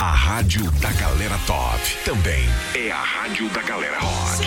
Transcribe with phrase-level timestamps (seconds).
[0.00, 1.78] A rádio da galera top.
[2.06, 4.46] Também é a rádio da galera rock.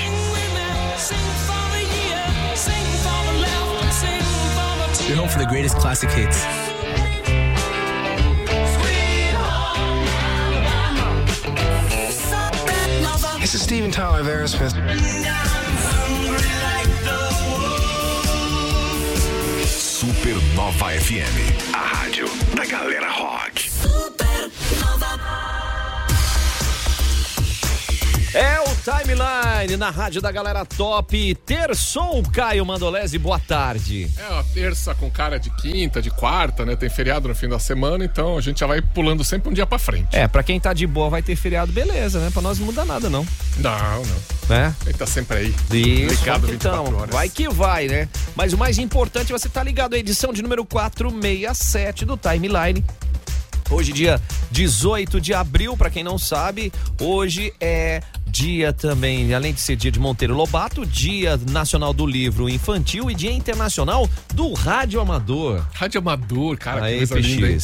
[5.07, 6.43] You're home for the greatest classic hits.
[13.39, 14.73] This is Steven Tyler of Aerosmith.
[19.67, 21.75] Supernova FM.
[21.75, 22.25] A rádio
[22.55, 23.52] da galera rock.
[28.83, 31.35] Timeline na rádio da galera top.
[31.45, 34.11] Terçou, Caio Mandolese, boa tarde.
[34.17, 36.75] É uma terça com cara de quinta, de quarta, né?
[36.75, 39.65] Tem feriado no fim da semana, então a gente já vai pulando sempre um dia
[39.65, 40.13] pra frente.
[40.13, 42.29] É, pra quem tá de boa vai ter feriado, beleza, né?
[42.29, 43.25] Pra nós não muda nada, não.
[43.57, 44.49] Não, não.
[44.49, 44.75] Né?
[44.85, 45.55] Ele tá sempre aí.
[45.71, 47.15] Isso, Ligado então, 24 horas.
[47.15, 48.09] vai que vai, né?
[48.35, 52.83] Mas o mais importante é você estar ligado à edição de número 467 do Timeline.
[53.73, 59.59] Hoje, dia 18 de abril, pra quem não sabe, hoje é dia também, além de
[59.61, 65.01] ser dia de Monteiro Lobato, dia nacional do livro infantil e dia internacional do rádio
[65.01, 65.65] amador.
[65.73, 67.57] Rádio Amador, cara, que Aí, coisa linda, hein?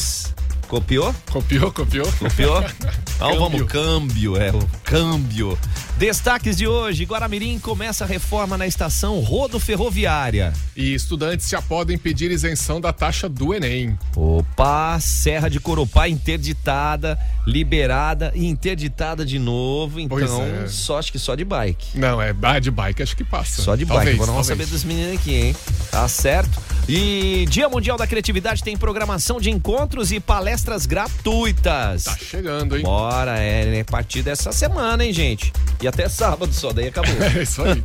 [0.68, 1.16] Copiou?
[1.32, 2.12] Copiou, copiou?
[2.20, 2.64] Copiou?
[3.20, 3.40] Então Câmbio.
[3.42, 5.60] vamos, câmbio, é o câmbio.
[6.00, 10.54] Destaques de hoje: Guaramirim começa a reforma na estação Rodo Ferroviária.
[10.74, 14.00] E estudantes já podem pedir isenção da taxa do Enem.
[14.16, 20.00] Opa, Serra de Corupá interditada, liberada e interditada de novo.
[20.00, 20.70] Então, é.
[20.70, 22.00] só acho que só de bike.
[22.00, 23.62] Não, é ah, de bike, acho que passa.
[23.62, 24.26] Só de Talvez, bike.
[24.26, 25.56] Vou não saber dos meninos aqui, hein?
[25.92, 26.62] Tá certo.
[26.88, 32.06] E Dia Mundial da Criatividade tem programação de encontros e palestras gratuitas.
[32.06, 32.84] Tá chegando, hein?
[32.84, 33.82] Bora, é, né?
[33.82, 35.52] A partir dessa semana, hein, gente?
[35.82, 37.14] E até sábado só, daí acabou.
[37.36, 37.84] É isso aí.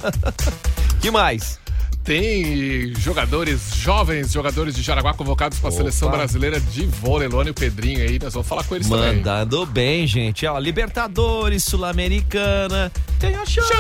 [1.01, 1.59] que mais?
[2.05, 7.29] Tem jogadores, jovens jogadores de Jaraguá convocados para a seleção brasileira de vôlei.
[7.29, 9.17] Luana e o Pedrinho aí, nós vamos falar com eles também.
[9.17, 10.47] Mandando bem, gente.
[10.47, 12.93] Ó, Libertadores, Sul-Americana.
[13.19, 13.75] Tem a Champions.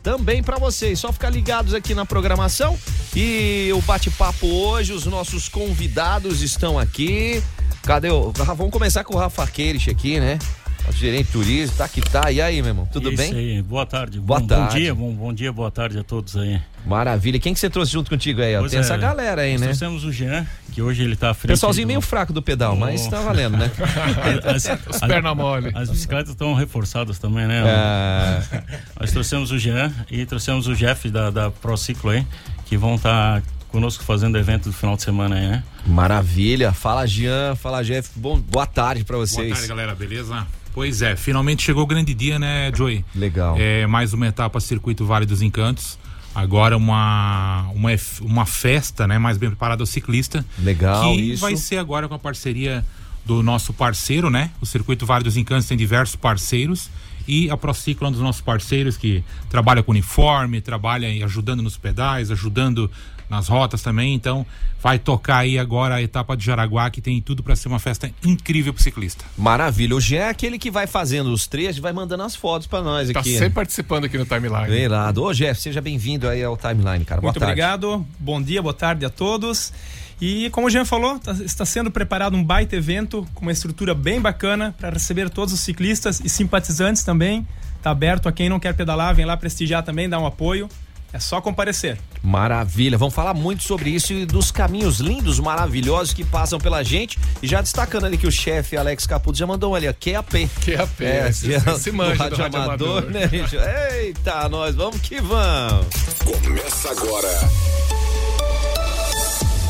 [0.00, 1.00] Também pra vocês.
[1.00, 2.78] Só ficar ligados aqui na programação.
[3.14, 7.42] E o bate-papo hoje, os nossos convidados estão aqui.
[7.82, 8.30] Cadê o.
[8.30, 10.38] Vamos começar com o Rafa Queires aqui, né?
[10.86, 12.30] Nosso gerente turismo, tá que tá.
[12.30, 12.86] E aí, meu irmão?
[12.92, 13.34] Tudo Isso bem?
[13.56, 13.62] aí.
[13.62, 14.20] Boa tarde.
[14.20, 14.66] Boa bom, tarde.
[14.74, 16.60] Bom dia, bom, bom dia, boa tarde a todos aí.
[16.86, 17.40] Maravilha.
[17.40, 18.56] Quem que você trouxe junto contigo aí?
[18.56, 19.66] Pois Tem é, essa galera aí, nós né?
[19.68, 21.50] Trouxemos o Jean, que hoje ele tá frente.
[21.52, 23.10] Pessoalzinho do- meio fraco do pedal, mas Oh.
[23.10, 23.70] tá valendo, né?
[24.46, 25.72] As, Os perna mole.
[25.74, 27.62] as bicicletas estão reforçadas também, né?
[27.66, 28.62] É,
[29.00, 32.24] Nós trouxemos o Jean e trouxemos o Jeff da, da Prociclo aí,
[32.64, 35.64] que vão estar conosco fazendo evento do final de semana aí, né?
[35.84, 36.72] Maravilha.
[36.72, 37.56] Fala, Jean.
[37.56, 38.08] Fala, Jeff.
[38.14, 39.52] Bom, boa tarde pra Boa vocês.
[39.52, 40.46] tarde, galera, beleza?
[40.76, 43.02] Pois é, finalmente chegou o grande dia, né, Joey?
[43.14, 43.56] Legal.
[43.58, 45.98] É mais uma etapa Circuito Vale dos Encantos.
[46.34, 47.88] Agora uma, uma,
[48.20, 50.44] uma festa, né, mais bem preparada ao ciclista.
[50.58, 51.40] Legal, Que isso.
[51.40, 52.84] vai ser agora com a parceria
[53.24, 54.50] do nosso parceiro, né?
[54.60, 56.90] O Circuito Vale dos Encantos tem diversos parceiros.
[57.26, 61.78] E a Prociclo é um dos nossos parceiros que trabalha com uniforme, trabalha ajudando nos
[61.78, 62.90] pedais, ajudando
[63.28, 64.14] nas rotas também.
[64.14, 64.46] Então,
[64.82, 68.10] vai tocar aí agora a etapa de Jaraguá, que tem tudo para ser uma festa
[68.24, 69.24] incrível pro ciclista.
[69.36, 69.94] Maravilha.
[69.96, 72.82] O Jean é aquele que vai fazendo os trechos e vai mandando as fotos pra
[72.82, 73.32] nós Tá aqui.
[73.32, 74.68] sempre participando aqui no timeline.
[74.68, 75.22] Bem irado.
[75.22, 77.20] Ô, Jeff, seja bem-vindo aí ao Timeline, cara.
[77.20, 77.52] Muito boa tarde.
[77.52, 79.72] obrigado, bom dia, boa tarde a todos.
[80.20, 83.92] E como o Jean falou, tá- está sendo preparado um baita evento com uma estrutura
[83.94, 87.46] bem bacana para receber todos os ciclistas e simpatizantes também.
[87.76, 90.68] Está aberto a quem não quer pedalar, vem lá prestigiar também, dar um apoio.
[91.16, 91.98] É só comparecer.
[92.22, 92.98] Maravilha.
[92.98, 97.18] Vamos falar muito sobre isso e dos caminhos lindos, maravilhosos que passam pela gente.
[97.42, 100.46] E já destacando ali que o chefe Alex Caputo já mandou ali, ó, QAP.
[100.64, 103.02] QAP, É, esse- já- esse manja do rádio amador.
[103.10, 103.56] né, gente?
[103.56, 105.86] Eita, nós vamos que vamos.
[106.24, 107.95] Começa agora.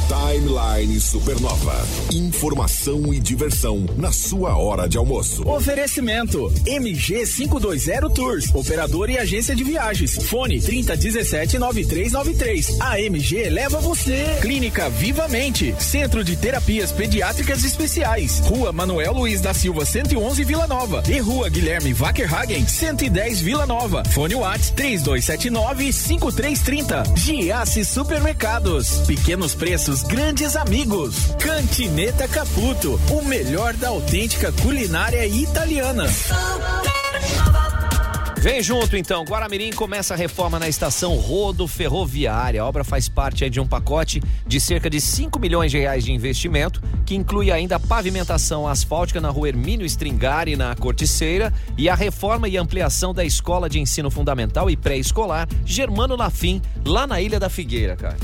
[0.07, 1.87] Timeline Supernova.
[2.13, 5.47] Informação e diversão na sua hora de almoço.
[5.49, 10.15] Oferecimento MG 520 Tours, operador e agência de viagens.
[10.29, 12.81] Fone 3017 9393.
[12.81, 14.39] A MG leva você.
[14.41, 18.39] Clínica Vivamente, Centro de Terapias Pediátricas Especiais.
[18.45, 24.05] Rua Manuel Luiz da Silva 111 Vila Nova e Rua Guilherme Wackerhagen 110 Vila Nova.
[24.11, 27.03] Fone Whats 3279 5330.
[27.17, 28.99] Giasse Supermercados.
[29.07, 31.35] Pequenos preços, grandes amigos.
[31.39, 36.07] Cantineta Caputo, o melhor da autêntica culinária italiana.
[38.47, 42.63] Vem junto então, Guaramirim começa a reforma na estação Rodo Ferroviária.
[42.63, 46.13] A obra faz parte de um pacote de cerca de 5 milhões de reais de
[46.13, 51.95] investimento, que inclui ainda a pavimentação asfáltica na rua Hermínio Stringari, na Corticeira, e a
[51.97, 57.41] reforma e ampliação da Escola de Ensino Fundamental e Pré-Escolar Germano Lafim, lá na Ilha
[57.41, 58.17] da Figueira, cara.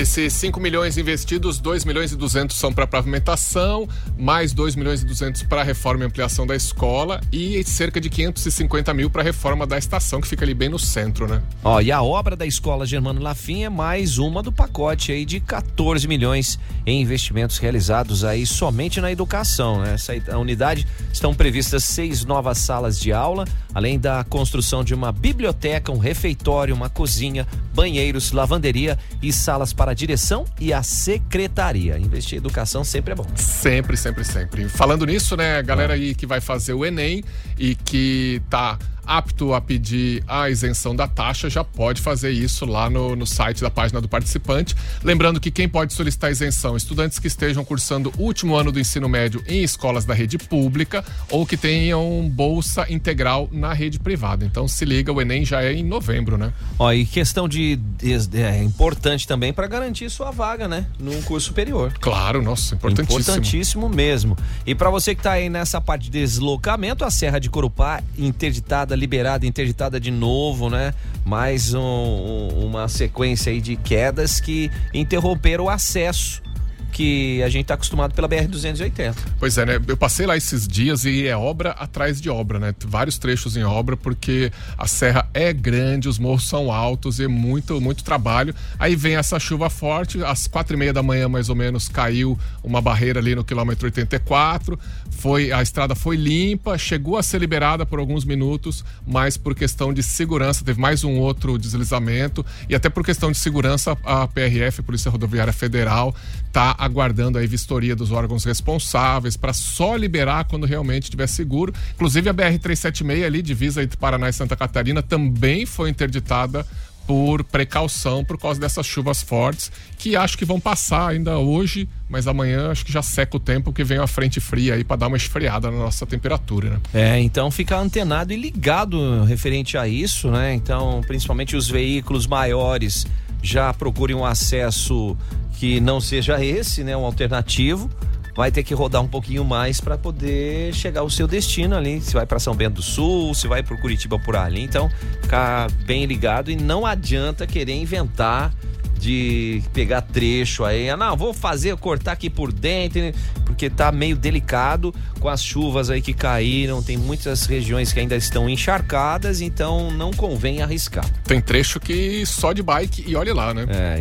[0.00, 3.86] Desses 5 milhões investidos, 2 milhões e 200 são para pavimentação,
[4.16, 8.94] mais 2 milhões e 200 para reforma e ampliação da escola e cerca de 550
[8.94, 11.42] mil para reforma da estação, que fica ali bem no centro, né?
[11.62, 15.38] Ó, e a obra da escola Germano Lafim é mais uma do pacote aí de
[15.38, 19.92] 14 milhões em investimentos realizados aí somente na educação, né?
[19.96, 23.44] Essa unidade estão previstas seis novas salas de aula,
[23.74, 29.89] além da construção de uma biblioteca, um refeitório, uma cozinha, banheiros, lavanderia e salas para
[29.90, 31.98] a direção e a secretaria.
[31.98, 33.26] Investir em educação sempre é bom.
[33.34, 34.68] Sempre, sempre, sempre.
[34.68, 37.22] Falando nisso, né, galera aí que vai fazer o Enem
[37.58, 38.78] e que tá
[39.10, 43.60] apto a pedir a isenção da taxa já pode fazer isso lá no, no site
[43.60, 44.76] da página do participante.
[45.02, 49.08] Lembrando que quem pode solicitar isenção, estudantes que estejam cursando o último ano do ensino
[49.08, 54.44] médio em escolas da rede pública ou que tenham bolsa integral na rede privada.
[54.44, 56.52] Então se liga, o Enem já é em novembro, né?
[56.78, 61.48] Ó, e questão de, de é importante também para garantir sua vaga, né, num curso
[61.48, 61.92] superior.
[62.00, 63.20] Claro, nossa, importantíssimo.
[63.20, 64.36] Importantíssimo mesmo.
[64.64, 68.99] E para você que tá aí nessa parte de deslocamento, a Serra de Corupá interditada
[69.00, 70.94] liberada, interditada de novo, né?
[71.24, 76.42] Mais um, um, uma sequência aí de quedas que interromperam o acesso
[76.90, 79.14] que a gente está acostumado pela BR-280.
[79.38, 79.80] Pois é, né?
[79.86, 82.74] Eu passei lá esses dias e é obra atrás de obra, né?
[82.86, 87.80] Vários trechos em obra, porque a serra é grande, os morros são altos e muito,
[87.80, 88.54] muito trabalho.
[88.78, 92.38] Aí vem essa chuva forte, às quatro e meia da manhã, mais ou menos, caiu
[92.62, 94.78] uma barreira ali no quilômetro 84.
[95.10, 99.92] Foi, a estrada foi limpa, chegou a ser liberada por alguns minutos, mas por questão
[99.92, 102.44] de segurança, teve mais um outro deslizamento.
[102.68, 106.14] E até por questão de segurança, a PRF, Polícia Rodoviária Federal,
[106.46, 111.74] está aguardando a vistoria dos órgãos responsáveis para só liberar quando realmente estiver seguro.
[111.94, 116.66] Inclusive a BR 376 ali divisa entre Paraná e Santa Catarina também foi interditada
[117.06, 122.28] por precaução por causa dessas chuvas fortes que acho que vão passar ainda hoje, mas
[122.28, 125.08] amanhã acho que já seca o tempo que vem a frente fria aí para dar
[125.08, 126.80] uma esfriada na nossa temperatura, né?
[126.94, 130.54] É, então fica antenado e ligado referente a isso, né?
[130.54, 133.06] Então, principalmente os veículos maiores
[133.42, 135.16] já procurem um acesso
[135.58, 137.90] que não seja esse, né, um alternativo,
[138.34, 142.00] vai ter que rodar um pouquinho mais para poder chegar ao seu destino ali.
[142.00, 144.62] Se vai para São Bento do Sul, se vai para Curitiba por ali.
[144.62, 144.90] Então,
[145.20, 148.52] ficar bem ligado e não adianta querer inventar
[149.00, 150.90] de pegar trecho aí.
[150.90, 153.00] Ah, não, vou fazer, cortar aqui por dentro,
[153.44, 156.82] porque tá meio delicado com as chuvas aí que caíram.
[156.82, 161.04] Tem muitas regiões que ainda estão encharcadas, então não convém arriscar.
[161.24, 163.66] Tem trecho que só de bike e olhe lá, né?
[163.70, 163.98] É,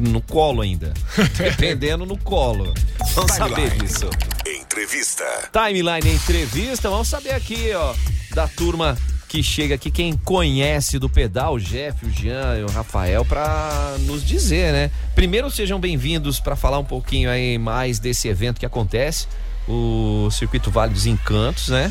[0.00, 0.92] no colo ainda.
[1.38, 2.74] Dependendo no colo.
[3.14, 4.10] Vamos saber disso.
[4.46, 5.24] Entrevista.
[5.52, 7.94] Timeline Entrevista, vamos saber aqui, ó,
[8.34, 8.96] da turma
[9.32, 13.96] que chega aqui, quem conhece do pedal, o Jeff, o Jean e o Rafael, para
[14.00, 14.90] nos dizer, né?
[15.14, 19.26] Primeiro, sejam bem-vindos para falar um pouquinho aí mais desse evento que acontece,
[19.66, 21.90] o Circuito Vale dos Encantos, né?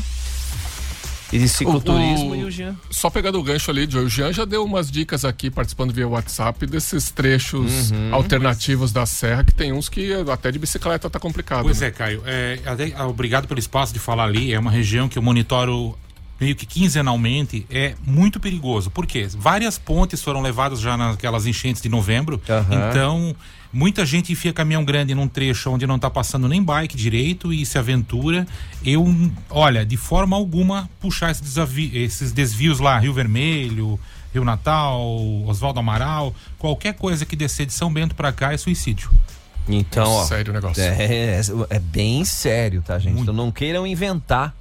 [1.32, 2.76] E de cicloturismo O- o- e o Jean.
[2.92, 6.06] Só pegando o gancho ali, Joe, o Jean já deu umas dicas aqui, participando via
[6.06, 8.14] WhatsApp, desses trechos Uhum.
[8.14, 11.62] alternativos da serra, que tem uns que até de bicicleta tá complicado.
[11.64, 11.88] Pois né?
[11.88, 12.22] é, Caio.
[12.24, 14.52] É, até- ah, obrigado pelo espaço de falar ali.
[14.52, 15.98] É uma região que eu monitoro
[16.42, 17.64] meio que quinzenalmente.
[17.70, 18.90] É muito perigoso.
[18.90, 19.28] Por quê?
[19.36, 22.42] Várias pontes foram levadas já naquelas enchentes de novembro.
[22.48, 22.90] Aham.
[22.90, 23.36] Então,
[23.72, 27.64] muita gente enfia caminhão grande num trecho onde não tá passando nem bike direito e
[27.64, 28.44] se aventura.
[28.84, 29.06] Eu,
[29.48, 33.98] olha, de forma alguma puxar esses, desavi- esses desvios lá, Rio Vermelho.
[34.34, 34.98] Rio Natal,
[35.46, 39.10] Oswaldo Amaral, qualquer coisa que descer de São Bento pra cá é suicídio.
[39.68, 40.24] Então, ó.
[40.24, 40.82] Sério o negócio.
[40.82, 41.38] É,
[41.68, 43.20] é bem sério, tá, gente?
[43.20, 44.56] Então não queiram inventar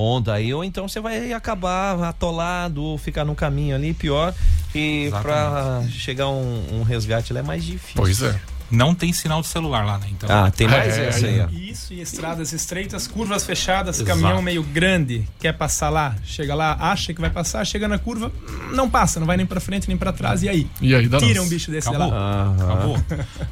[0.00, 4.34] onda aí, ou então você vai acabar atolado ou ficar no caminho ali, pior.
[4.74, 7.94] E pra chegar um, um resgate lá é mais difícil.
[7.96, 8.40] Pois é.
[8.70, 10.06] Não tem sinal de celular lá, né?
[10.12, 11.48] Então, Ah, tem mais É, essa aí, ó.
[11.50, 14.08] Isso, e estradas estreitas, curvas fechadas, Exato.
[14.08, 18.30] caminhão meio grande, quer passar lá, chega lá, acha que vai passar, chega na curva,
[18.72, 20.68] não passa, não vai nem pra frente nem pra trás, e aí?
[20.80, 21.42] E aí Tira nossa.
[21.42, 22.06] um bicho desse Acabou.
[22.10, 22.54] de lá.
[22.62, 23.02] Acabou.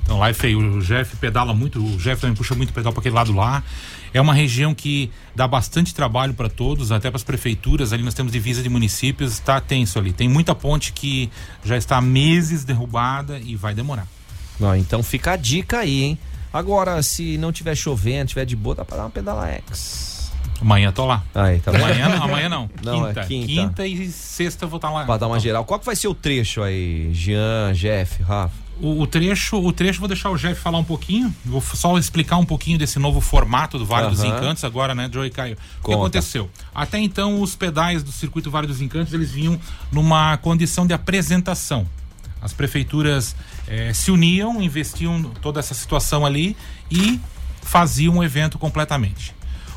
[0.05, 0.77] Então lá é feio.
[0.77, 3.65] O Jeff pedala muito, o Jeff também puxa muito pedal para aquele lado lá.
[4.13, 7.93] É uma região que dá bastante trabalho para todos, até para as prefeituras.
[7.93, 10.13] Ali nós temos divisa de municípios, está tenso ali.
[10.13, 11.31] Tem muita ponte que
[11.65, 14.07] já está há meses derrubada e vai demorar.
[14.61, 16.19] Ó, então fica a dica aí, hein?
[16.53, 20.31] Agora, se não tiver chovendo, tiver de boa, dá pra dar uma pedala X.
[20.61, 21.23] Amanhã tô lá.
[21.35, 21.71] Aí, tá?
[21.71, 22.71] Amanhã não, amanhã não.
[22.83, 23.27] Não, é quinta.
[23.27, 23.47] quinta.
[23.47, 23.87] quinta.
[23.87, 25.05] e sexta eu vou estar lá.
[25.05, 25.65] Pra dar uma geral.
[25.65, 27.13] Qual que vai ser o trecho aí?
[27.13, 28.68] Jean, Jeff, Rafa?
[28.81, 31.35] O, o trecho, o trecho vou deixar o Jeff falar um pouquinho.
[31.45, 34.37] Vou só explicar um pouquinho desse novo formato do Vale dos Aham.
[34.37, 35.57] Encantos agora, né, Joey Caio?
[35.83, 36.49] O que aconteceu?
[36.75, 39.59] Até então os pedais do circuito Vale dos Encantos eles vinham
[39.91, 41.87] numa condição de apresentação.
[42.41, 43.35] As prefeituras
[43.67, 46.57] eh, se uniam, investiam toda essa situação ali
[46.91, 47.21] e
[47.63, 49.35] faziam um evento completamente.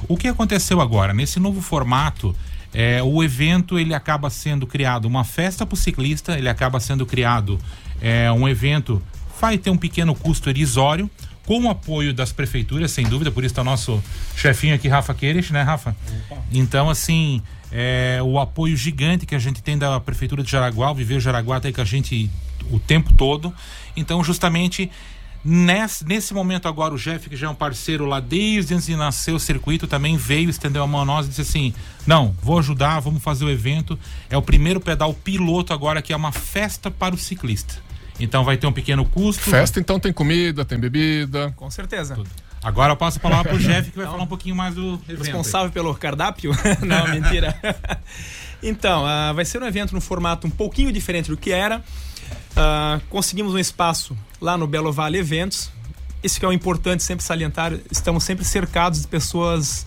[0.07, 1.13] O que aconteceu agora?
[1.13, 2.35] Nesse novo formato,
[2.73, 7.05] é, o evento ele acaba sendo criado uma festa para o ciclista, ele acaba sendo
[7.05, 7.59] criado
[8.01, 9.01] é, um evento,
[9.39, 11.09] vai ter um pequeno custo irrisório,
[11.45, 14.01] com o apoio das prefeituras, sem dúvida, por isso está o nosso
[14.35, 15.95] chefinho aqui, Rafa Queires, né, Rafa?
[16.51, 20.95] Então, assim, é, o apoio gigante que a gente tem da Prefeitura de Jaraguá, o
[20.95, 22.29] Viver Jaraguá tem com a gente
[22.69, 23.53] o tempo todo.
[23.97, 24.89] Então, justamente
[25.43, 28.95] Nesse, nesse momento agora, o Jeff, que já é um parceiro lá desde antes de
[28.95, 31.73] nascer o circuito, também veio, estendeu a mão a nós e disse assim:
[32.05, 33.97] Não, vou ajudar, vamos fazer o evento.
[34.29, 37.75] É o primeiro pedal piloto agora, que é uma festa para o ciclista.
[38.19, 39.49] Então vai ter um pequeno custo.
[39.49, 41.51] Festa, então tem comida, tem bebida.
[41.55, 42.13] Com certeza.
[42.13, 42.29] Tudo.
[42.63, 45.23] Agora eu passo a palavra pro Jeff, que vai falar um pouquinho mais do evento.
[45.23, 46.51] Responsável pelo cardápio?
[46.85, 47.55] Não, mentira.
[48.61, 51.79] então, uh, vai ser um evento no formato um pouquinho diferente do que era.
[52.51, 55.71] Uh, conseguimos um espaço lá no Belo Vale Eventos.
[56.23, 59.85] Isso que é o importante sempre salientar, estamos sempre cercados de pessoas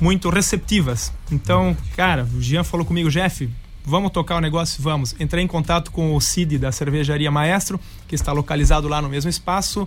[0.00, 1.12] muito receptivas.
[1.30, 3.48] Então, cara, o Jean falou comigo, Jeff,
[3.84, 4.82] vamos tocar o negócio?
[4.82, 5.14] Vamos.
[5.18, 9.30] Entrei em contato com o Cid da Cervejaria Maestro, que está localizado lá no mesmo
[9.30, 9.86] espaço.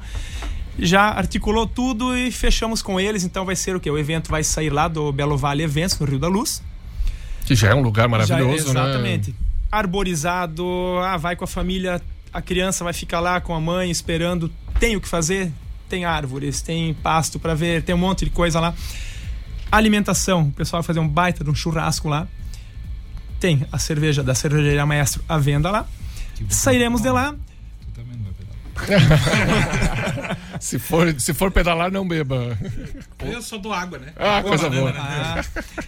[0.79, 3.23] Já articulou tudo e fechamos com eles.
[3.23, 3.89] Então vai ser o que?
[3.89, 6.61] O evento vai sair lá do Belo Vale Eventos, no Rio da Luz.
[7.45, 9.31] Que já é um lugar maravilhoso, já, exatamente.
[9.31, 9.35] né?
[9.71, 10.65] Arborizado,
[11.01, 12.01] ah, vai com a família,
[12.37, 14.53] a criança vai ficar lá com a mãe esperando.
[14.79, 15.51] Tem o que fazer?
[15.89, 18.75] Tem árvores, tem pasto para ver, tem um monte de coisa lá.
[19.71, 22.27] Alimentação, o pessoal vai fazer um baita de um churrasco lá.
[23.39, 25.87] Tem a cerveja da cervejaria Maestro à venda lá.
[26.47, 27.33] Sairemos de lá.
[30.59, 32.55] se, for, se for pedalar, não beba.
[33.19, 34.13] Eu sou do água, né?
[34.15, 34.93] Ah, coisa boa.
[34.95, 35.43] Ah,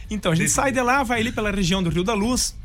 [0.09, 2.55] então, a gente sai de lá, vai ali pela região do Rio da Luz.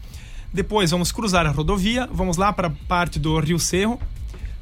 [0.55, 4.01] Depois vamos cruzar a rodovia, vamos lá para a parte do Rio Cerro.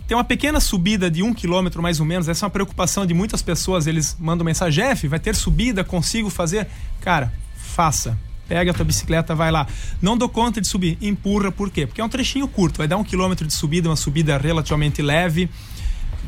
[0.09, 2.29] Tem uma pequena subida de um quilômetro mais ou menos.
[2.29, 3.87] Essa é uma preocupação de muitas pessoas.
[3.87, 6.67] Eles mandam mensagem: Jeff, vai ter subida, consigo fazer?
[7.03, 8.19] Cara, faça
[8.49, 9.67] pega a tua bicicleta, vai lá.
[10.01, 11.87] Não dou conta de subir, empurra, por quê?
[11.87, 15.49] Porque é um trechinho curto, vai dar um quilômetro de subida, uma subida relativamente leve.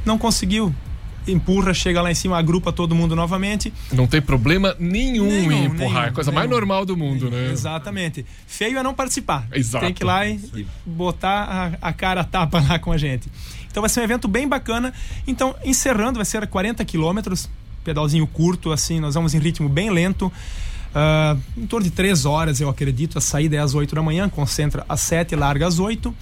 [0.07, 0.75] Não conseguiu,
[1.27, 3.73] empurra, chega lá em cima, agrupa todo mundo novamente.
[3.93, 6.41] Não tem problema nenhum, nenhum em empurrar, nenhum, é a coisa nenhum.
[6.41, 7.51] mais normal do mundo, né?
[7.51, 8.25] Exatamente.
[8.47, 9.47] Feio é não participar.
[9.53, 9.85] Exato.
[9.85, 13.29] Tem que ir lá e botar a, a cara a tapa lá com a gente.
[13.71, 14.93] Então vai ser um evento bem bacana.
[15.27, 17.49] Então, encerrando, vai ser 40 quilômetros,
[17.83, 20.33] pedalzinho curto, assim, nós vamos em ritmo bem lento.
[20.95, 23.19] Uh, em torno de três horas, eu acredito.
[23.19, 26.15] A saída é às 8 da manhã, concentra às 7 larga às 8.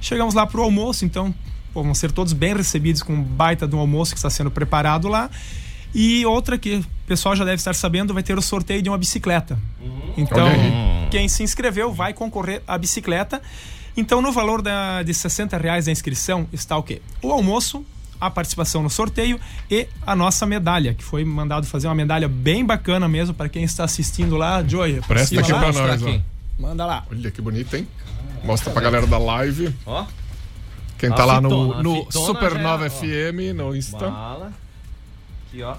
[0.00, 1.34] Chegamos lá para o almoço, então
[1.76, 4.50] pô, vão ser todos bem recebidos com um baita de um almoço que está sendo
[4.50, 5.28] preparado lá.
[5.94, 8.96] E outra que o pessoal já deve estar sabendo, vai ter o sorteio de uma
[8.96, 9.58] bicicleta.
[9.82, 10.14] Uhum.
[10.16, 10.48] Então,
[11.10, 13.42] quem se inscreveu vai concorrer à bicicleta.
[13.94, 17.02] Então, no valor da, de 60 reais da inscrição está o quê?
[17.20, 17.84] O almoço,
[18.18, 19.38] a participação no sorteio
[19.70, 23.64] e a nossa medalha, que foi mandado fazer uma medalha bem bacana mesmo para quem
[23.64, 24.64] está assistindo lá.
[24.66, 26.18] Joy, presta aqui para nós, ó.
[26.58, 27.04] Manda lá.
[27.10, 27.86] Olha que bonito, hein?
[28.42, 29.74] Mostra pra galera da live.
[29.84, 30.06] Ó.
[30.98, 34.10] Quem tá lá no, no Supernova é, FM, no Insta.
[34.10, 34.52] Bala.
[35.48, 35.76] Aqui, ó.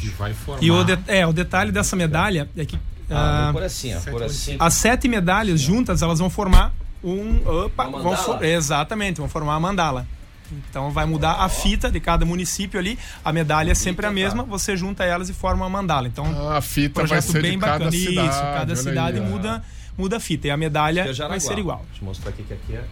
[0.00, 0.62] Que vai formar.
[0.62, 2.78] E o, de, é, o detalhe dessa medalha é que.
[3.10, 4.56] Ah, ah, por assim, ó, por assim.
[4.58, 7.64] As sete medalhas juntas, elas vão formar um.
[7.64, 10.06] Opa, vão for, exatamente, vão formar a mandala.
[10.50, 12.98] Então vai mudar a fita de cada município ali.
[13.24, 16.08] A medalha é sempre a mesma, você junta elas e forma uma mandala.
[16.08, 17.78] Então, ah, a fita vai ser bem de bacana.
[17.84, 19.62] Cada cidade, Isso, cada cidade aí, muda,
[19.96, 20.48] muda a fita.
[20.48, 21.84] E a medalha é vai ser igual.
[21.88, 22.84] Deixa eu mostrar aqui que aqui é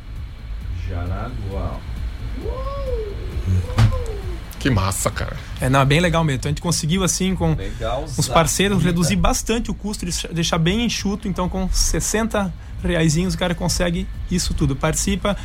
[0.88, 1.80] Jaraguá.
[4.58, 5.36] Que massa, cara.
[5.60, 6.38] É, não, é bem legal mesmo.
[6.38, 10.84] Então a gente conseguiu, assim, com legal, os parceiros, reduzir bastante o custo, deixar bem
[10.84, 11.28] enxuto.
[11.28, 12.52] Então, com 60
[12.82, 14.74] reaisinhos, o cara consegue isso tudo.
[14.74, 15.36] Participa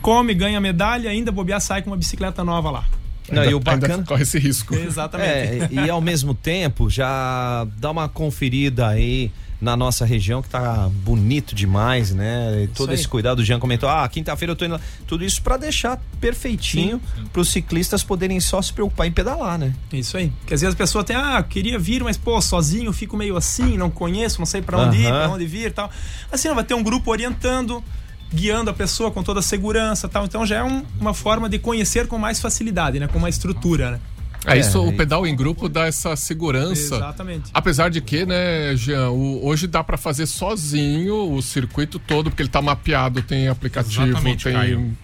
[0.00, 2.84] come, ganha medalha, ainda bobear, sai com uma bicicleta nova lá.
[3.30, 4.74] Não, ainda, e o bacana corre esse risco.
[4.76, 5.30] Exatamente.
[5.30, 10.88] É, e ao mesmo tempo já dá uma conferida aí na nossa região que tá
[11.04, 12.64] bonito demais, né?
[12.64, 15.56] Isso Todo esse cuidado, o Jean comentou, ah, quinta-feira eu tô indo Tudo isso para
[15.56, 17.00] deixar perfeitinho
[17.32, 19.74] para os ciclistas poderem só se preocupar em pedalar, né?
[19.92, 20.32] Isso aí.
[20.40, 23.76] Porque às vezes a pessoa tem, ah, queria vir, mas pô, sozinho fico meio assim,
[23.76, 25.06] não conheço, não sei para onde uh -huh.
[25.06, 25.90] ir, para onde vir e tal.
[26.32, 27.84] Assim, não, vai ter um grupo orientando,
[28.32, 30.24] guiando a pessoa com toda a segurança tal.
[30.24, 33.08] Então já é um, uma forma de conhecer com mais facilidade, né?
[33.08, 34.00] Com uma estrutura, né?
[34.46, 36.96] É, isso, é, o pedal em grupo dá essa segurança.
[36.96, 37.50] Exatamente.
[37.52, 42.42] Apesar de que, né, Jean, o, hoje dá para fazer sozinho o circuito todo, porque
[42.42, 44.52] ele tá mapeado, tem aplicativo, Exatamente, tem.
[44.54, 44.96] Caio.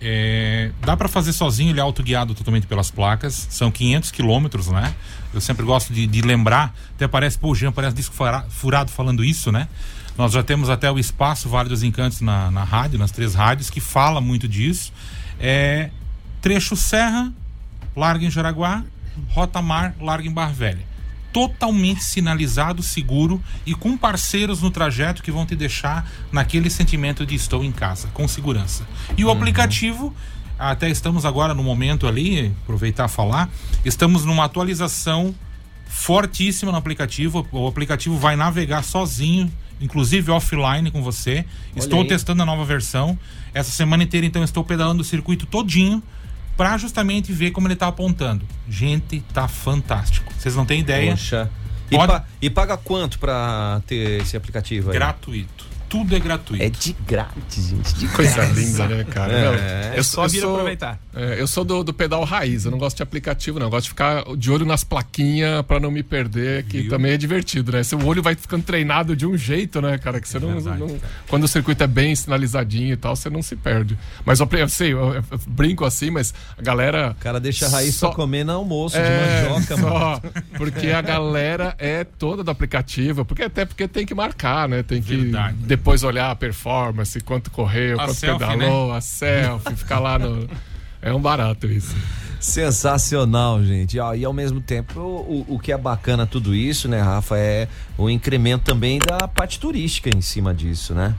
[0.00, 3.48] É, dá para fazer sozinho, ele é autoguiado totalmente pelas placas.
[3.50, 4.94] São 500 quilômetros, né?
[5.34, 6.74] Eu sempre gosto de, de, lembrar.
[6.94, 8.14] Até parece, pô, Jean, parece disco
[8.50, 9.68] furado falando isso, né?
[10.16, 13.68] Nós já temos até o espaço Vale dos Encantos na, na rádio, nas três rádios,
[13.68, 14.92] que fala muito disso.
[15.38, 15.90] É,
[16.40, 17.32] trecho Serra,
[17.96, 18.84] larga em Jaraguá,
[19.30, 20.84] Rota Mar, larga em Bar Velha.
[21.32, 27.34] Totalmente sinalizado, seguro e com parceiros no trajeto que vão te deixar naquele sentimento de
[27.34, 28.86] estou em casa, com segurança.
[29.16, 29.34] E o uhum.
[29.34, 30.14] aplicativo
[30.58, 33.50] até estamos agora no momento ali, aproveitar falar,
[33.84, 35.34] estamos numa atualização
[35.86, 37.46] fortíssima no aplicativo.
[37.52, 41.44] O aplicativo vai navegar sozinho inclusive offline com você.
[41.72, 42.08] Olha estou aí.
[42.08, 43.18] testando a nova versão.
[43.52, 46.02] Essa semana inteira, então, estou pedalando o circuito todinho
[46.56, 48.46] para justamente ver como ele está apontando.
[48.68, 50.32] Gente, tá fantástico.
[50.36, 51.10] Vocês não têm ideia.
[51.10, 51.50] Poxa.
[51.90, 52.12] E, Pode...
[52.12, 54.96] pa e paga quanto para ter esse aplicativo aí?
[54.96, 56.62] Gratuito tudo é gratuito.
[56.62, 57.94] É de grátis, gente.
[57.94, 59.32] De Coisa linda, né, cara?
[59.32, 60.98] É, eu, é só eu vir sou, aproveitar.
[61.16, 63.66] É, eu sou do, do, pedal raiz, eu não gosto de aplicativo, não.
[63.66, 66.90] Eu gosto de ficar de olho nas plaquinhas para não me perder, que Viu?
[66.90, 67.82] também é divertido, né?
[67.82, 70.20] Seu olho vai ficando treinado de um jeito, né, cara?
[70.20, 73.42] Que você não, verdade, não Quando o circuito é bem sinalizadinho e tal, você não
[73.42, 73.98] se perde.
[74.24, 77.12] Mas eu, eu sei, eu, eu, brinco assim, mas a galera.
[77.18, 80.22] O cara deixa a raiz só comer no almoço é, de mandioca, só mano.
[80.56, 84.82] Porque a galera é toda do aplicativo, porque até porque tem que marcar, né?
[84.82, 85.16] Tem que.
[85.16, 88.98] Verdade depois olhar a performance, quanto correu, a quanto selfie, pedalou, né?
[88.98, 90.48] a selfie, ficar lá no.
[91.06, 91.94] É um barato isso.
[92.40, 93.96] Sensacional, gente.
[93.96, 98.10] E ao mesmo tempo, o, o que é bacana tudo isso, né, Rafa, é o
[98.10, 101.14] incremento também da parte turística em cima disso, né?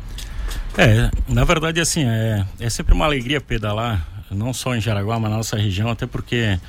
[0.77, 5.32] É, na verdade, assim, é, é sempre uma alegria pedalar, não só em Jaraguá, mas
[5.32, 6.60] na nossa região, até porque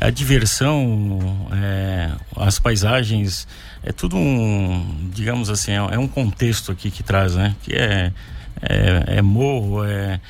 [0.00, 3.46] a diversão, é, as paisagens,
[3.80, 7.54] é tudo um, digamos assim, é, um contexto aqui que traz, né?
[7.62, 8.12] Que é,
[8.60, 10.20] é, é morro, é,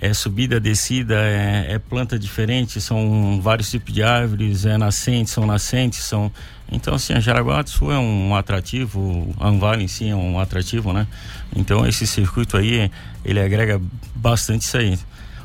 [0.00, 5.44] é subida, descida, é, é, planta diferente, são vários tipos de árvores, é nascentes, são
[5.44, 6.30] nascentes, são...
[6.70, 10.38] Então, assim, a Jaraguá do Sul é um atrativo, a Anvale em si é um
[10.38, 11.06] atrativo, né?
[11.56, 12.90] Então, esse circuito aí,
[13.24, 13.80] ele agrega
[14.14, 14.94] bastante isso aí.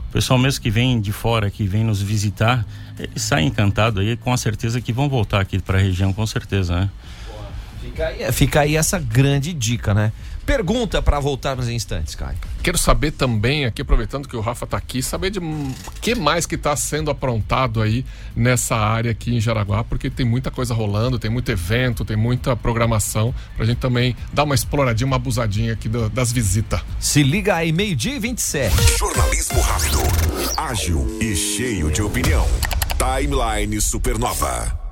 [0.09, 2.65] O pessoal mesmo que vem de fora, que vem nos visitar,
[2.99, 6.27] eles saem encantados aí, com a certeza que vão voltar aqui para a região, com
[6.27, 6.89] certeza, né?
[7.81, 10.11] Fica aí, fica aí essa grande dica, né?
[10.45, 12.37] Pergunta para voltarmos em instantes, Caio.
[12.61, 15.39] Quero saber também, aqui aproveitando que o Rafa está aqui, saber de
[16.01, 20.51] que mais que está sendo aprontado aí nessa área aqui em Jaraguá, porque tem muita
[20.51, 25.07] coisa rolando, tem muito evento, tem muita programação, para a gente também dar uma exploradinha,
[25.07, 26.81] uma abusadinha aqui do, das visitas.
[26.99, 28.97] Se liga aí, meio-dia e 27.
[28.97, 29.99] Jornalismo rápido,
[30.57, 32.45] ágil e cheio de opinião.
[32.97, 34.82] Timeline Supernova.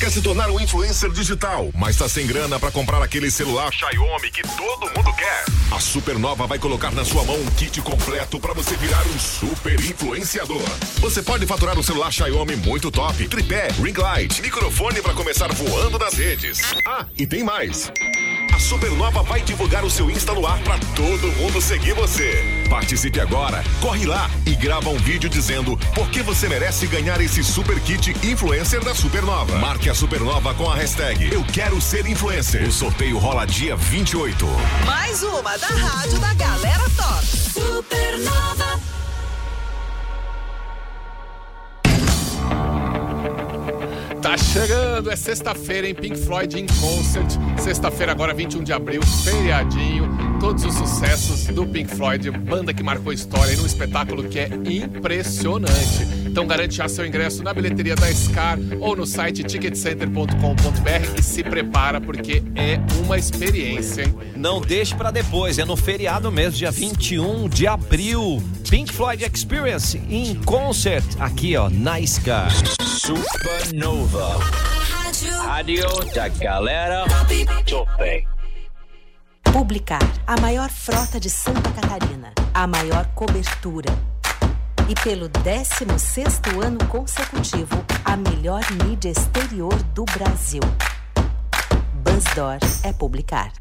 [0.00, 4.30] Quer se tornar um influencer digital, mas está sem grana para comprar aquele celular Xiaomi
[4.30, 5.44] que todo mundo quer?
[5.70, 9.78] A Supernova vai colocar na sua mão um kit completo para você virar um super
[9.78, 10.62] influenciador.
[11.00, 15.98] Você pode faturar um celular Xiaomi muito top, tripé, ring light, microfone para começar voando
[15.98, 16.60] nas redes.
[16.86, 17.92] Ah, e tem mais.
[18.60, 22.64] Supernova vai divulgar o seu Insta no ar para todo mundo seguir você.
[22.68, 27.42] Participe agora, corre lá e grava um vídeo dizendo por que você merece ganhar esse
[27.42, 29.58] super kit influencer da Supernova.
[29.58, 32.68] Marque a Supernova com a hashtag Eu Quero Ser Influencer.
[32.68, 34.46] O sorteio rola dia 28.
[34.84, 37.26] Mais uma da Rádio da Galera Top.
[37.26, 38.99] Supernova.
[44.30, 47.26] Tá chegando, é sexta-feira em Pink Floyd em Concert.
[47.58, 50.08] Sexta-feira, agora 21 de abril, feriadinho.
[50.38, 56.19] Todos os sucessos do Pink Floyd, banda que marcou história num espetáculo que é impressionante.
[56.30, 61.42] Então garante já seu ingresso na bilheteria da Scar ou no site ticketcenter.com.br e se
[61.42, 64.14] prepara porque é uma experiência, hein?
[64.36, 68.40] Não deixe para depois, é no feriado mesmo, dia 21 de abril.
[68.70, 72.52] Pink Floyd Experience em concert aqui, ó, na Scar.
[72.80, 74.38] Supernova.
[75.44, 77.06] Rádio da galera
[77.66, 78.28] Top.
[79.52, 84.09] Publicar, a maior frota de Santa Catarina, a maior cobertura.
[84.90, 90.62] E pelo 16º ano consecutivo, a melhor mídia exterior do Brasil.
[92.02, 93.52] Buzzdoor é publicar.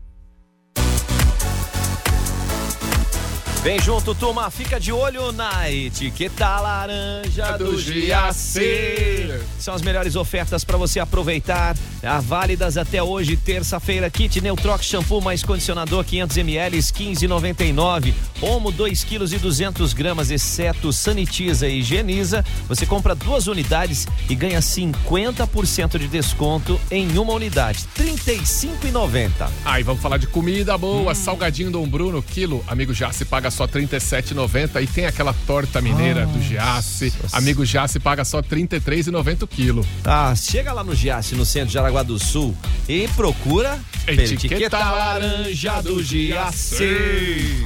[3.62, 9.42] Vem junto, turma, fica de olho na etiqueta laranja do, Giacer.
[9.60, 11.76] São as melhores ofertas para você aproveitar.
[12.02, 14.10] Ah, válidas até hoje, terça-feira.
[14.10, 18.14] Kit Neutrox shampoo mais condicionador 500 ml 15,99.
[18.42, 22.46] Omo 2 kg e 200 gramas, exceto sanitiza e higieniza.
[22.70, 27.80] Você compra duas unidades e ganha 50% de desconto em uma unidade.
[27.98, 29.50] 35,90.
[29.66, 33.72] Aí vamos falar de comida boa, salgadinho Dom Bruno, quilo, amigo Jace paga só R$
[33.72, 39.48] 37,90 e tem aquela torta mineira do Giasse, amigo Jace paga só R$ 33,90 o
[39.48, 39.86] quilo.
[40.04, 42.56] Ah, chega lá no Giasse, no centro de Jaraguá do Sul
[42.88, 47.66] e procura Etiqueta laranja do Giasse.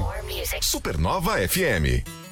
[0.62, 2.23] Supernova FM.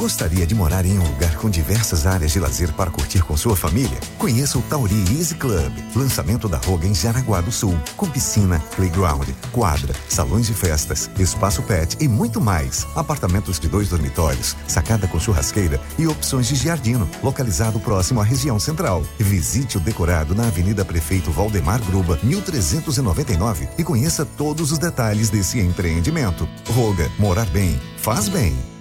[0.00, 3.54] Gostaria de morar em um lugar com diversas áreas de lazer para curtir com sua
[3.54, 4.00] família?
[4.16, 9.28] Conheça o Tauri Easy Club, lançamento da Roga em Jaraguá do Sul, com piscina, playground,
[9.52, 12.86] quadra, salões de festas, espaço pet e muito mais.
[12.96, 18.58] Apartamentos de dois dormitórios, sacada com churrasqueira e opções de giardino, localizado próximo à região
[18.58, 19.04] central.
[19.18, 25.60] Visite o decorado na Avenida Prefeito Valdemar Gruba, 1399 e conheça todos os detalhes desse
[25.60, 26.48] empreendimento.
[26.70, 28.79] Roga, morar bem, faz bem.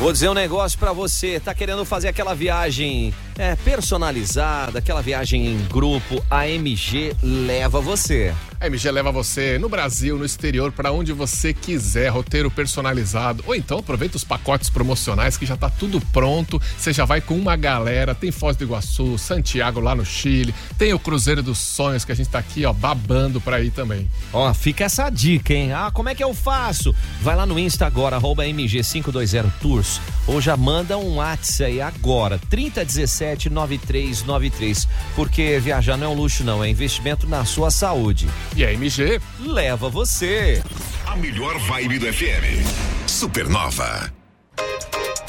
[0.00, 5.46] Vou dizer um negócio pra você, tá querendo fazer aquela viagem é, personalizada, aquela viagem
[5.46, 8.34] em grupo, a MG leva você.
[8.60, 13.42] A MG leva você no Brasil, no exterior, para onde você quiser, roteiro personalizado.
[13.46, 16.60] Ou então aproveita os pacotes promocionais que já tá tudo pronto.
[16.76, 18.14] Você já vai com uma galera.
[18.14, 22.14] Tem Foz do Iguaçu, Santiago lá no Chile, tem o Cruzeiro dos Sonhos que a
[22.14, 24.06] gente tá aqui, ó, babando pra ir também.
[24.30, 25.72] Ó, fica essa dica, hein?
[25.72, 26.94] Ah, como é que eu faço?
[27.22, 32.38] Vai lá no Insta agora, arroba MG520 Tours, ou já manda um WhatsApp aí agora,
[32.50, 34.86] 3017-9393.
[35.16, 38.28] Porque viajar não é um luxo, não, é investimento na sua saúde.
[38.56, 40.62] E a MG leva você.
[41.06, 42.66] A melhor vibe do FM.
[43.06, 44.19] Supernova.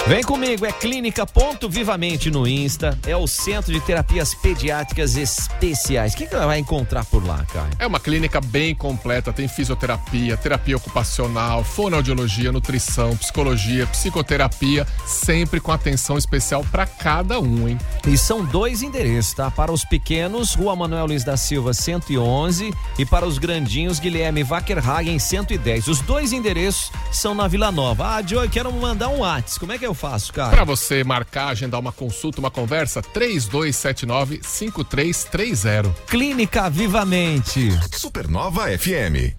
[0.07, 6.13] Vem comigo, é Clínica Ponto Vivamente no Insta, é o Centro de Terapias Pediátricas Especiais.
[6.13, 7.69] O que, que ela vai encontrar por lá, cara?
[7.77, 15.71] É uma clínica bem completa, tem fisioterapia, terapia ocupacional, fonoaudiologia, nutrição, psicologia, psicoterapia, sempre com
[15.71, 17.77] atenção especial para cada um, hein?
[18.05, 19.51] E são dois endereços, tá?
[19.51, 25.19] Para os pequenos, Rua Manuel Luiz da Silva, 111, e para os grandinhos, Guilherme Wackerhagen,
[25.19, 25.87] 110.
[25.87, 28.15] Os dois endereços são na Vila Nova.
[28.15, 29.59] Ah, Joey, quero mandar um WhatsApp.
[29.59, 30.49] Como é que eu faço, cara?
[30.49, 35.93] Para você marcar, agendar uma consulta, uma conversa, 3279-5330.
[36.07, 37.69] Clínica Vivamente.
[37.93, 39.35] Supernova FM.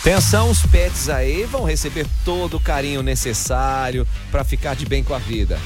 [0.00, 5.12] Atenção, os pets aí vão receber todo o carinho necessário para ficar de bem com
[5.12, 5.58] a vida.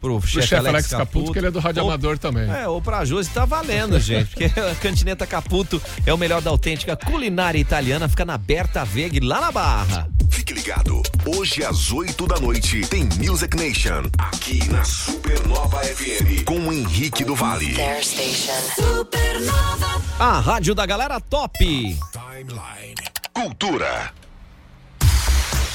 [0.02, 2.50] Pro pro chefe Alex Alex Caputo, Caputo, que ele é do Rádio ou- Amador também.
[2.50, 4.30] É, ou pra Josi tá valendo, gente.
[4.30, 8.08] Porque a Cantineta Caputo é o melhor da autêntica culinária italiana.
[8.08, 10.08] Fica na Berta Veg, lá na Barra.
[10.30, 11.02] Fique ligado.
[11.26, 17.24] Hoje às 8 da noite tem Music Nation aqui na Supernova FM com o Henrique
[17.26, 17.76] do Vale.
[18.76, 20.02] Supernova.
[20.20, 21.98] A rádio da galera top.
[23.34, 24.12] Cultura.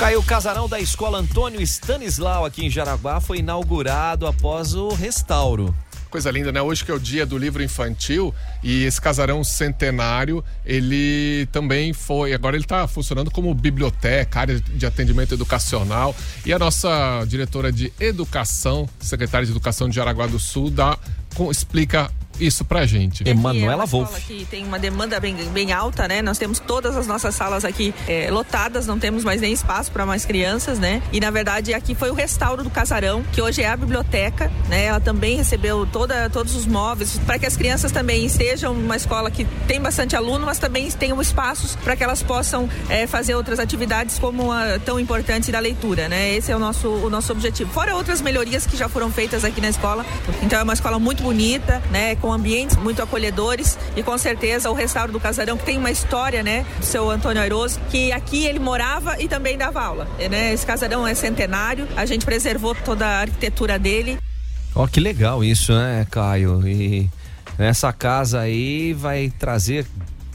[0.01, 5.75] Caiu o casarão da escola Antônio Stanislau aqui em Jaraguá foi inaugurado após o restauro.
[6.09, 6.63] Coisa linda, né?
[6.63, 12.33] Hoje que é o dia do livro infantil e esse casarão centenário, ele também foi,
[12.33, 17.93] agora ele está funcionando como biblioteca, área de atendimento educacional e a nossa diretora de
[18.01, 20.99] educação, secretária de educação de Jaraguá do Sul, dá,
[21.35, 22.11] com, explica
[22.41, 23.29] isso pra gente.
[23.29, 24.19] Emanuela Wolf.
[24.27, 26.23] Que tem uma demanda bem, bem alta, né?
[26.23, 30.07] Nós temos todas as nossas salas aqui é, lotadas, não temos mais nem espaço para
[30.07, 31.03] mais crianças, né?
[31.13, 34.85] E na verdade aqui foi o restauro do casarão, que hoje é a biblioteca, né?
[34.85, 39.31] Ela também recebeu toda, todos os móveis para que as crianças também estejam numa escola
[39.31, 43.59] que tem bastante aluno, mas também tenham espaços para que elas possam é, fazer outras
[43.59, 46.35] atividades como a tão importante da leitura, né?
[46.35, 47.73] Esse é o nosso, o nosso objetivo.
[47.73, 50.05] Fora outras melhorias que já foram feitas aqui na escola.
[50.43, 52.17] Então é uma escola muito bonita, né?
[52.17, 56.43] Com ambientes muito acolhedores e com certeza o restauro do casarão que tem uma história,
[56.43, 60.53] né, do seu Antônio Airoso, que aqui ele morava e também dava aula, né?
[60.53, 64.19] Esse casarão é centenário, a gente preservou toda a arquitetura dele.
[64.75, 66.67] Ó, que legal isso, né, Caio?
[66.67, 67.09] E
[67.59, 69.87] essa casa aí vai trazer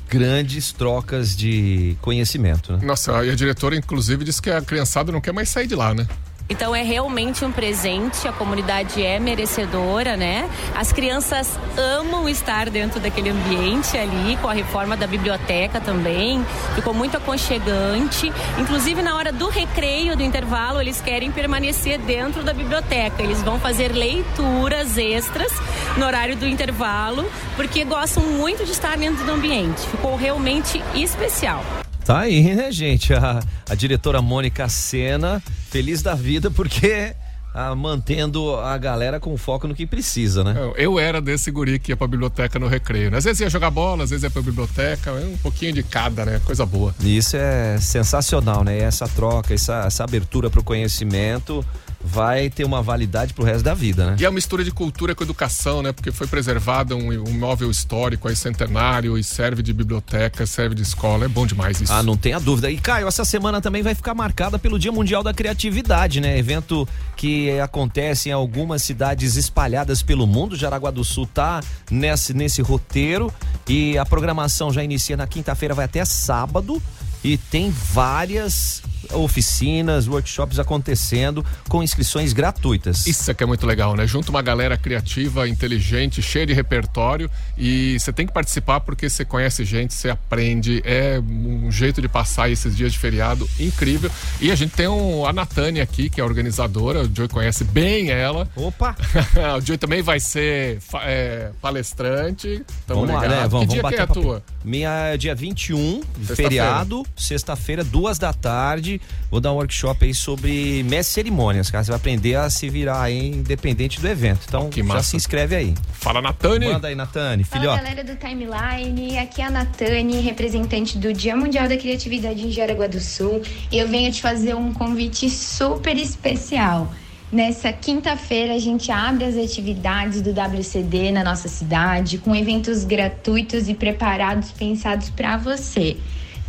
[0.10, 2.80] grandes trocas de conhecimento, né?
[2.84, 5.94] Nossa, e a diretora inclusive disse que a criançada não quer mais sair de lá,
[5.94, 6.08] né?
[6.48, 10.48] Então é realmente um presente, a comunidade é merecedora, né?
[10.76, 16.46] As crianças amam estar dentro daquele ambiente ali, com a reforma da biblioteca também.
[16.76, 18.32] Ficou muito aconchegante.
[18.60, 23.24] Inclusive na hora do recreio, do intervalo, eles querem permanecer dentro da biblioteca.
[23.24, 25.52] Eles vão fazer leituras extras
[25.98, 29.82] no horário do intervalo, porque gostam muito de estar dentro do ambiente.
[29.88, 31.64] Ficou realmente especial.
[32.06, 33.16] Tá aí, né, gente?
[33.16, 35.42] A, a diretora Mônica Sena,
[35.72, 37.16] feliz da vida, porque
[37.52, 40.54] ah, mantendo a galera com foco no que precisa, né?
[40.56, 43.10] Eu, eu era desse guri que ia pra biblioteca no recreio.
[43.10, 43.18] Né?
[43.18, 46.40] Às vezes ia jogar bola, às vezes ia pra biblioteca, um pouquinho de cada, né?
[46.46, 46.94] Coisa boa.
[47.00, 48.78] Isso é sensacional, né?
[48.78, 51.66] Essa troca, essa, essa abertura pro conhecimento
[52.06, 54.18] vai ter uma validade pro resto da vida, né?
[54.20, 55.92] E a mistura de cultura com educação, né?
[55.92, 60.84] Porque foi preservado um, um móvel histórico aí centenário e serve de biblioteca, serve de
[60.84, 61.26] escola.
[61.26, 61.92] É bom demais isso.
[61.92, 62.70] Ah, não tenha dúvida.
[62.70, 66.38] E Caio, essa semana também vai ficar marcada pelo Dia Mundial da Criatividade, né?
[66.38, 70.56] Evento que acontece em algumas cidades espalhadas pelo mundo.
[70.56, 73.34] Jaraguá do Sul tá nesse, nesse roteiro
[73.68, 76.80] e a programação já inicia na quinta-feira, vai até sábado
[77.24, 83.06] e tem várias oficinas, workshops acontecendo com inscrições gratuitas.
[83.08, 84.06] Isso é que é muito legal, né?
[84.06, 89.24] Junto uma galera criativa, inteligente, cheia de repertório e você tem que participar porque você
[89.26, 94.10] conhece gente, você aprende, é um jeito de passar esses dias de feriado incrível.
[94.40, 98.10] E a gente tem um, a Natânia aqui, que é organizadora, o Joey conhece bem
[98.10, 98.48] ela.
[98.56, 98.96] Opa!
[99.58, 102.64] o Joey também vai ser é, palestrante.
[102.88, 103.32] Tamo vamos ligado.
[103.32, 103.48] lá, né?
[103.48, 104.44] Vamos, que vamos dia que é a tua?
[104.64, 106.36] Minha é dia 21, Sexta-feira.
[106.36, 108.95] feriado, sexta-feira, duas da tarde.
[109.30, 111.84] Vou dar um workshop aí sobre mestre cerimônias, cara.
[111.84, 114.42] Você vai aprender a se virar aí, independente do evento.
[114.48, 115.12] Então, que já massa.
[115.12, 115.74] se inscreve aí.
[115.94, 116.68] Fala, Natane!
[116.68, 117.84] Manda aí, Natane, Fala filhote.
[117.84, 122.88] galera do Timeline, aqui é a Natane, representante do Dia Mundial da Criatividade em Jaraguá
[122.88, 126.92] do Sul, e eu venho te fazer um convite super especial.
[127.32, 133.68] Nessa quinta-feira a gente abre as atividades do WCD na nossa cidade, com eventos gratuitos
[133.68, 135.98] e preparados, pensados para você.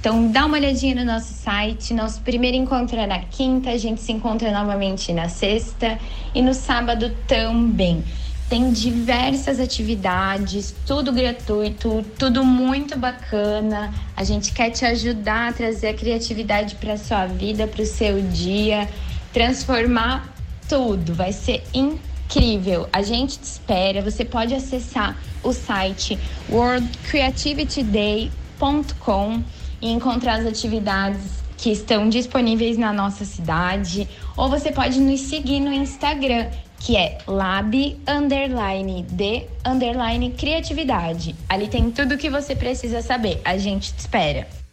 [0.06, 1.92] Então dá uma olhadinha no nosso site.
[1.92, 5.98] Nosso primeiro encontro é na quinta, a gente se encontra novamente na sexta
[6.32, 8.04] e no sábado também.
[8.48, 13.92] Tem diversas atividades, tudo gratuito, tudo muito bacana.
[14.16, 18.22] A gente quer te ajudar a trazer a criatividade para sua vida, para o seu
[18.22, 18.88] dia,
[19.32, 20.32] transformar
[20.68, 21.14] tudo.
[21.14, 22.88] Vai ser incrível.
[22.92, 24.00] A gente te espera.
[24.02, 26.16] Você pode acessar o site
[26.48, 29.42] worldcreativityday.com
[29.86, 31.20] e encontrar as atividades
[31.56, 34.08] que estão disponíveis na nossa cidade.
[34.36, 41.34] Ou você pode nos seguir no Instagram, que é lab underline de underline criatividade.
[41.48, 43.40] Ali tem tudo o que você precisa saber.
[43.44, 44.65] A gente te espera.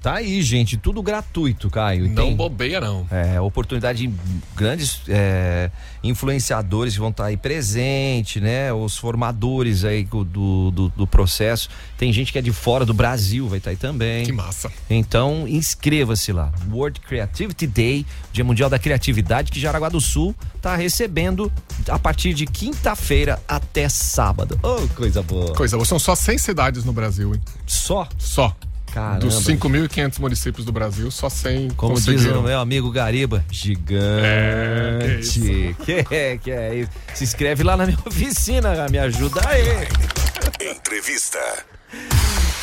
[0.00, 2.08] Tá aí, gente, tudo gratuito, Caio.
[2.08, 3.04] Não tem, bobeia, não.
[3.10, 4.14] é, oportunidade de
[4.54, 5.72] grandes é,
[6.04, 8.72] influenciadores que vão estar aí presente, né?
[8.72, 11.68] Os formadores aí do, do, do processo.
[11.96, 14.24] Tem gente que é de fora do Brasil, vai estar aí também.
[14.24, 14.70] Que massa.
[14.88, 16.52] Então, inscreva-se lá.
[16.70, 20.32] World Creativity Day, Dia Mundial da Criatividade, que Jaraguá do Sul
[20.62, 21.50] tá recebendo
[21.88, 24.58] a partir de quinta-feira até sábado.
[24.62, 25.54] Oh, coisa boa.
[25.54, 25.84] Coisa boa.
[25.84, 27.40] São só 100 cidades no Brasil, hein?
[27.66, 28.08] Só?
[28.16, 28.54] Só.
[28.92, 29.20] Caramba.
[29.20, 34.00] Dos 5.500 municípios do Brasil, só 100 Como diz o meu amigo Gariba, gigante.
[34.24, 35.40] É, que isso.
[35.84, 36.90] que é, que é isso.
[37.14, 39.88] Se inscreve lá na minha oficina, me ajuda aí.
[40.70, 41.38] Entrevista.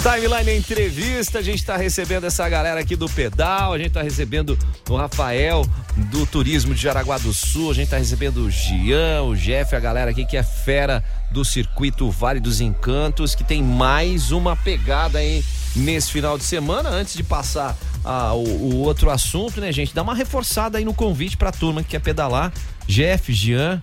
[0.05, 4.55] Timeline Entrevista, a gente está recebendo essa galera aqui do pedal, a gente está recebendo
[4.87, 9.35] o Rafael do Turismo de Jaraguá do Sul, a gente está recebendo o Gian, o
[9.35, 14.31] Jeff, a galera aqui que é fera do circuito Vale dos Encantos, que tem mais
[14.31, 15.43] uma pegada aí
[15.75, 16.89] nesse final de semana.
[16.89, 19.93] Antes de passar ah, o, o outro assunto, né, gente?
[19.93, 22.53] Dá uma reforçada aí no convite para a turma que quer pedalar.
[22.87, 23.81] Jeff, Gian.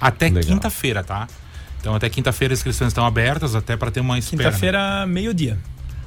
[0.00, 1.26] Até quinta-feira, tá?
[1.80, 4.50] Então até quinta-feira as inscrições estão abertas, até para ter uma espera.
[4.50, 5.58] Quinta-feira, meio-dia.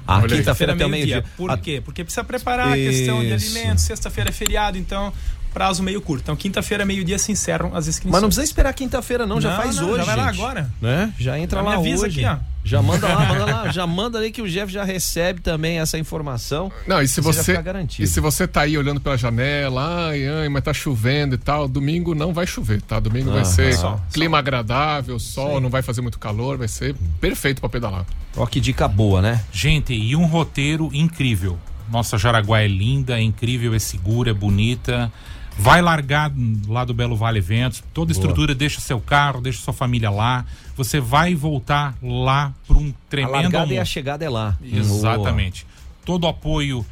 [0.08, 1.15] Ah, quinta-feira até meio-dia.
[1.15, 1.32] meio-dia.
[1.38, 1.82] Por quê?
[1.84, 3.58] Porque precisa preparar a questão de Isso.
[3.58, 3.84] alimentos.
[3.84, 5.12] Sexta-feira é feriado, então
[5.54, 6.22] prazo meio curto.
[6.24, 8.12] Então quinta-feira, meio-dia se encerram as inscrições.
[8.12, 9.98] Mas não precisa esperar quinta-feira, não, já Não, faz não, hoje.
[10.00, 10.41] já vai lá gente.
[10.41, 10.70] agora.
[10.82, 11.13] Né?
[11.18, 12.26] Já entra Já me lá avisa hoje.
[12.26, 12.55] aqui, ó.
[12.65, 15.99] Já manda lá, manda lá, já manda ali que o Jeff já recebe também essa
[15.99, 16.71] informação.
[16.88, 18.04] Não, e se você garantido.
[18.04, 21.67] e se você tá aí olhando pela janela, ai, ai, mas tá chovendo e tal,
[21.67, 22.99] domingo não vai chover, tá?
[22.99, 23.45] Domingo vai Aham.
[23.45, 28.04] ser Sol, clima agradável, sol, não vai fazer muito calor, vai ser perfeito para pedalar.
[28.36, 29.41] Ó que dica boa, né?
[29.51, 31.60] Gente, e um roteiro incrível.
[31.91, 35.13] Nossa Jaraguá é linda, é incrível, é segura, é bonita.
[35.58, 36.32] Vai largar
[36.67, 40.45] lá do Belo Vale Eventos, toda a estrutura, deixa seu carro, deixa sua família lá.
[40.76, 44.58] Você vai voltar lá para um A tremendo largada e a chegada é lá.
[44.62, 45.66] Exatamente.
[46.04, 46.86] Todo o apoio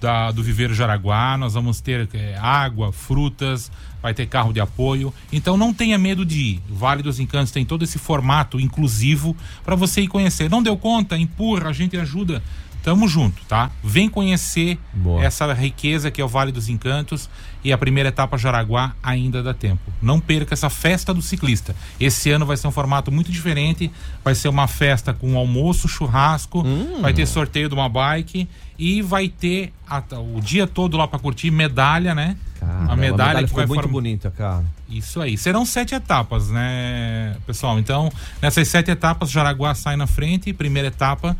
[0.00, 5.12] da- do Viveiro Jaraguá, nós vamos ter é, água, frutas, vai ter carro de apoio.
[5.32, 6.62] Então não tenha medo de ir.
[6.68, 9.34] Vale dos Encantos tem todo esse formato inclusivo
[9.64, 10.48] para você ir conhecer.
[10.50, 11.16] Não deu conta?
[11.16, 12.42] Empurra, a gente ajuda.
[12.84, 13.70] Tamo junto, tá?
[13.82, 14.78] Vem conhecer
[15.22, 17.30] essa riqueza que é o Vale dos Encantos
[17.64, 19.90] e a primeira etapa Jaraguá ainda dá tempo.
[20.02, 21.74] Não perca essa festa do ciclista.
[21.98, 23.90] Esse ano vai ser um formato muito diferente.
[24.22, 26.62] Vai ser uma festa com almoço, churrasco,
[27.00, 28.46] vai ter sorteio de uma bike
[28.78, 32.36] e vai ter a- o dia todo lá para curtir medalha, né?
[32.60, 34.64] Caramba, a medalha, que ficou vai muito formar- bonita, cara.
[34.90, 35.38] isso aí.
[35.38, 37.78] Serão sete etapas, né, pessoal?
[37.78, 38.10] Então,
[38.42, 41.34] nessas sete etapas, Jaraguá sai na frente, primeira etapa.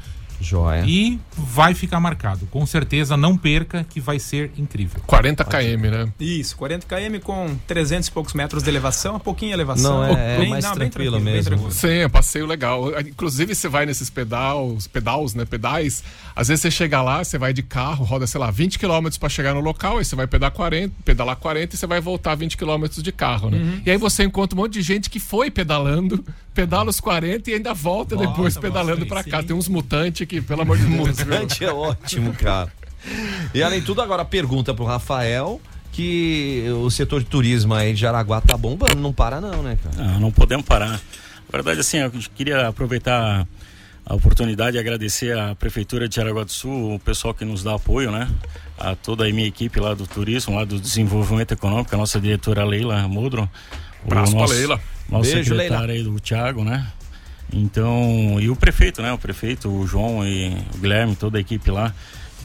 [0.44, 0.85] Joia.
[0.87, 2.46] E vai ficar marcado.
[2.50, 5.00] Com certeza, não perca, que vai ser incrível.
[5.07, 6.09] 40 km, né?
[6.20, 10.02] Isso, 40 km com 300 e poucos metros de elevação, a pouquinha elevação.
[10.02, 11.44] Não, é- é Bem- mais não, bem tranquilo bem mesmo.
[11.50, 11.72] tranquilo.
[11.72, 13.00] Sim, é um passeio legal.
[13.00, 15.44] Inclusive, você vai nesses pedais, pedais, né?
[15.44, 16.04] Pedais.
[16.37, 19.28] Às vezes você chega lá, você vai de carro, roda, sei lá, 20 km para
[19.28, 22.57] chegar no local, aí você vai pedalar 40, pedalar 40 e você vai voltar 20
[22.57, 23.59] km de carro, né?
[23.59, 23.80] Uhum.
[23.87, 27.54] E aí você encontra um monte de gente que foi pedalando, pedala os 40 e
[27.54, 29.42] ainda volta Volta, depois pedalando para cá.
[29.42, 31.16] Tem uns mutantes que, pelo amor de Deus.
[31.16, 31.26] viu?
[31.26, 32.72] Mutante é ótimo, cara.
[33.52, 35.60] E além de tudo, agora pergunta pro Rafael
[35.92, 40.12] que o setor de turismo aí de Jaraguá tá bombando, não para não, né, cara?
[40.12, 40.90] Não, não podemos parar.
[40.90, 40.98] Na
[41.52, 43.46] verdade, assim, eu queria aproveitar
[44.06, 47.74] a oportunidade e agradecer à Prefeitura de Jaraguá do Sul, o pessoal que nos dá
[47.74, 48.28] apoio, né?
[48.76, 52.64] A toda a minha equipe lá do turismo, lá do desenvolvimento econômico, a nossa diretora
[52.64, 53.48] Leila Modro.
[54.04, 54.80] o Abraço pra nosso, Leila.
[55.08, 56.86] Nosso Beijo, secretário aí do Thiago, né?
[57.52, 59.12] Então, e o prefeito, né?
[59.12, 61.94] O prefeito, o João e o Guilherme, toda a equipe lá.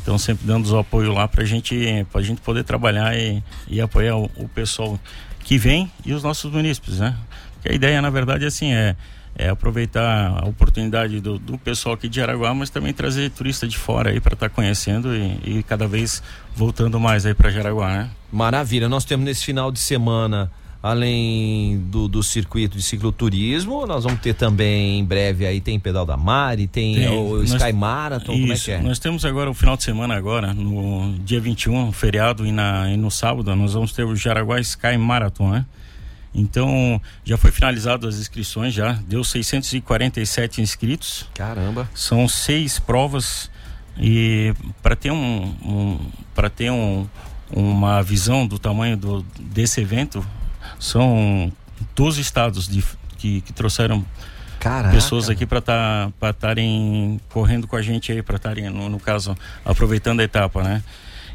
[0.02, 4.18] Então, sempre dando os apoio lá pra gente, pra gente poder trabalhar e, e apoiar
[4.18, 5.00] o, o pessoal
[5.44, 7.16] que vem e os nossos munícipes, né?
[7.54, 8.96] Porque a ideia, na verdade, assim, é,
[9.36, 13.78] é aproveitar a oportunidade do, do pessoal aqui de Araguá, mas também trazer turista de
[13.78, 16.22] fora aí para estar conhecendo e, e cada vez
[16.56, 18.10] voltando mais aí para Jaraguá, né?
[18.32, 18.88] Maravilha.
[18.88, 24.34] Nós temos nesse final de semana, além do, do circuito de cicloturismo, nós vamos ter
[24.34, 27.08] também em breve aí tem pedal da Mari, tem, Tem.
[27.10, 28.82] o Nós- Sky Marathon, como é Isso, que é?
[28.82, 32.96] Nós temos agora o final de semana agora, no dia 21, feriado, e, na, e
[32.98, 35.66] no sábado, nós vamos ter o Jaraguá Sky Marathon, né?
[36.34, 41.26] Então, já foi finalizado as inscrições já, deu 647 inscritos.
[41.34, 41.90] Caramba.
[41.94, 43.50] São seis provas
[44.00, 46.00] e para ter um, um
[46.36, 47.08] para ter um,
[47.52, 50.24] uma visão do tamanho do, desse evento,
[50.80, 51.52] são
[51.96, 52.84] 12 estados de,
[53.18, 54.04] que, que trouxeram
[54.60, 54.94] Caraca.
[54.94, 59.38] pessoas aqui para tá, estarem correndo com a gente aí, para estarem, no, no caso,
[59.64, 60.84] aproveitando a etapa, né?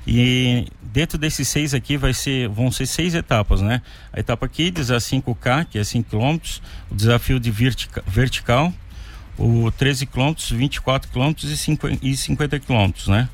[0.07, 3.81] E dentro desses seis aqui vai ser, vão ser seis etapas, né?
[4.13, 6.39] A etapa Kids, a 5K, que é 5 km,
[6.91, 8.73] o desafio de vertica, vertical,
[9.39, 13.29] o 13 km, 24 km e 50, e 50 km, né?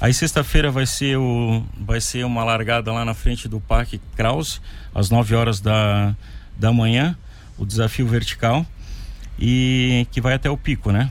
[0.00, 4.60] Aí sexta-feira vai ser o vai ser uma largada lá na frente do Parque Kraus,
[4.94, 6.14] às 9 horas da,
[6.56, 7.16] da manhã,
[7.56, 8.66] o desafio vertical
[9.38, 11.10] e que vai até o pico, né?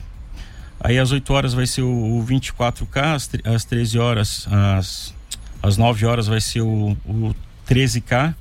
[0.78, 5.14] Aí às 8 horas vai ser o, o 24K, às, às 13 horas, às,
[5.62, 7.34] às 9 horas vai ser o, o
[7.68, 8.34] 13K,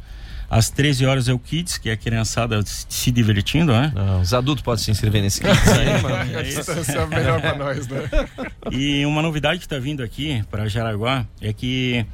[0.49, 3.91] Às 13 horas é o Kids, que é a criançada se divertindo, né?
[3.95, 6.37] Não, os adultos podem se inscrever nesse Kids aí, mano.
[6.37, 8.09] A distância é melhor pra nós, né?
[8.71, 12.05] E uma novidade que está vindo aqui para Jaraguá é que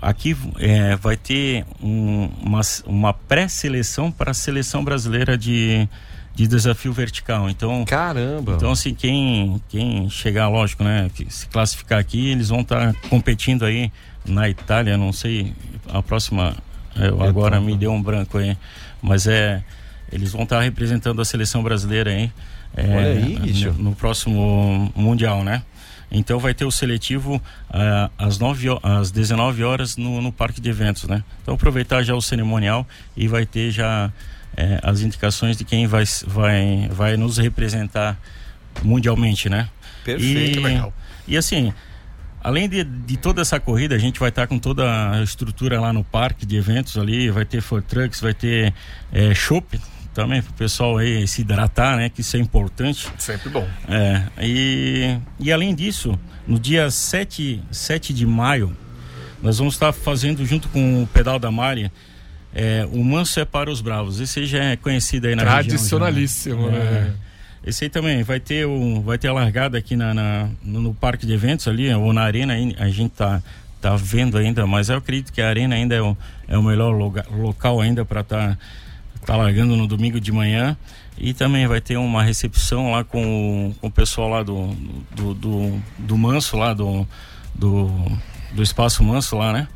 [0.00, 5.88] aqui é, vai ter um, uma, uma pré-seleção para a seleção brasileira de,
[6.34, 7.50] de desafio vertical.
[7.50, 8.54] Então, caramba.
[8.54, 13.08] Então, assim, quem, quem chegar, lógico, né, que se classificar aqui, eles vão estar tá
[13.08, 13.90] competindo aí
[14.24, 15.52] na Itália, não sei,
[15.88, 16.54] a próxima,
[16.98, 18.56] eu, agora me deu um branco aí,
[19.00, 19.62] mas é,
[20.12, 22.32] eles vão estar tá representando a seleção brasileira aí.
[22.76, 23.72] É, Olha aí, bicho.
[23.72, 25.62] No, no próximo Mundial, né?
[26.10, 30.70] Então vai ter o seletivo uh, às, 9, às 19 horas no, no parque de
[30.70, 31.22] eventos, né?
[31.42, 32.86] Então aproveitar já o cerimonial
[33.16, 34.10] e vai ter já
[34.56, 38.18] eh, as indicações de quem vai, vai, vai nos representar
[38.82, 39.68] mundialmente, né?
[40.04, 40.92] Perfeito, e, legal.
[41.26, 41.72] E assim,
[42.42, 45.92] além de, de toda essa corrida, a gente vai estar com toda a estrutura lá
[45.92, 48.72] no parque de eventos ali, vai ter food trucks, vai ter
[49.12, 49.80] é, shopping
[50.14, 52.08] também para o pessoal aí se hidratar, né?
[52.08, 53.08] Que isso é importante.
[53.18, 53.68] Sempre bom.
[53.88, 58.76] É, e, e além disso, no dia 7, 7 de maio,
[59.42, 61.90] nós vamos estar fazendo junto com o Pedal da Mari
[62.54, 64.20] é, o Manso é para os Bravos.
[64.20, 66.84] Esse já é conhecido aí na Tradicionalíssimo, região.
[66.84, 67.14] né?
[67.14, 67.27] É,
[67.68, 70.94] esse aí também vai ter o vai ter a largada aqui na, na no, no,
[70.94, 73.42] parque de eventos ali ou na arena a gente tá
[73.80, 76.16] tá vendo ainda mas eu acredito que a arena ainda é o,
[76.48, 78.58] é o melhor loga, local ainda para estar tá
[79.26, 80.76] tá largando no domingo de manhã
[81.18, 84.68] e também vai ter uma recepção lá com, com o pessoal lá do,
[85.14, 87.06] do, do, do Manso lá do,
[87.54, 87.90] do,
[88.52, 89.68] do Espaço Manso lá, né?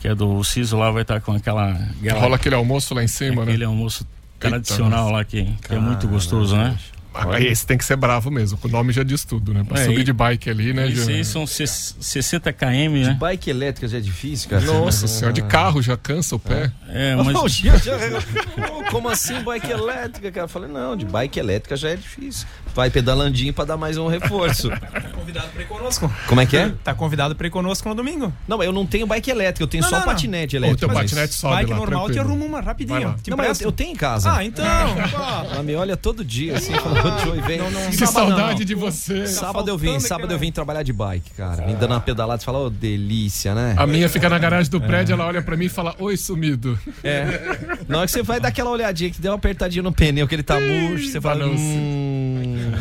[0.00, 1.72] Que é do Ciso lá, vai estar com aquela...
[2.02, 3.52] Gala, Rola aquele almoço lá em cima, aquele né?
[3.52, 4.06] Aquele almoço
[4.40, 6.76] tradicional Eita, lá que, que é muito gostoso, né?
[7.32, 9.64] Aí esse tem que ser bravo mesmo, o nome já diz tudo, né?
[9.64, 10.86] Pra é, subir de bike ali, né?
[10.86, 11.16] Isso já...
[11.16, 13.08] aí são 60 km, né?
[13.10, 14.64] De bike elétrica já é difícil, cara.
[14.64, 16.70] Nossa senhora, de carro já cansa o pé.
[16.88, 17.62] É, mas...
[18.90, 20.44] Como assim bike elétrica, cara?
[20.44, 22.46] Eu falei, não, de bike elétrica já é difícil.
[22.74, 24.70] Vai pedalandinho pra dar mais um reforço.
[24.88, 26.12] Tá convidado pra ir conosco.
[26.26, 26.72] Como é que é?
[26.82, 28.32] Tá convidado pra ir conosco no domingo.
[28.46, 30.66] Não, eu não tenho bike elétrica, eu tenho não, só não, patinete não.
[30.66, 30.86] elétrico.
[30.86, 32.24] O teu patinete sobe Bike lá, normal tranquilo.
[32.24, 33.16] te arruma uma rapidinho.
[33.28, 34.32] Não, mas eu, eu, tenho em casa.
[34.32, 34.64] Ah, então.
[35.52, 37.58] Ela me olha todo dia, assim, falando, Joey, vem.
[37.58, 39.26] Não, não, que saudade de você.
[39.26, 41.66] Sábado eu vim, sábado eu vim trabalhar de bike, cara.
[41.66, 43.74] Me dando uma pedalada e fala, ô, oh, delícia, né?
[43.76, 45.14] A minha fica na garagem do prédio, é.
[45.14, 46.78] ela olha pra mim e fala, oi, sumido.
[47.02, 47.24] É.
[47.88, 50.34] Na hora que você vai dar aquela olhadinha que deu uma apertadinha no pneu, que
[50.34, 52.72] ele tá murcho, você fala, hum...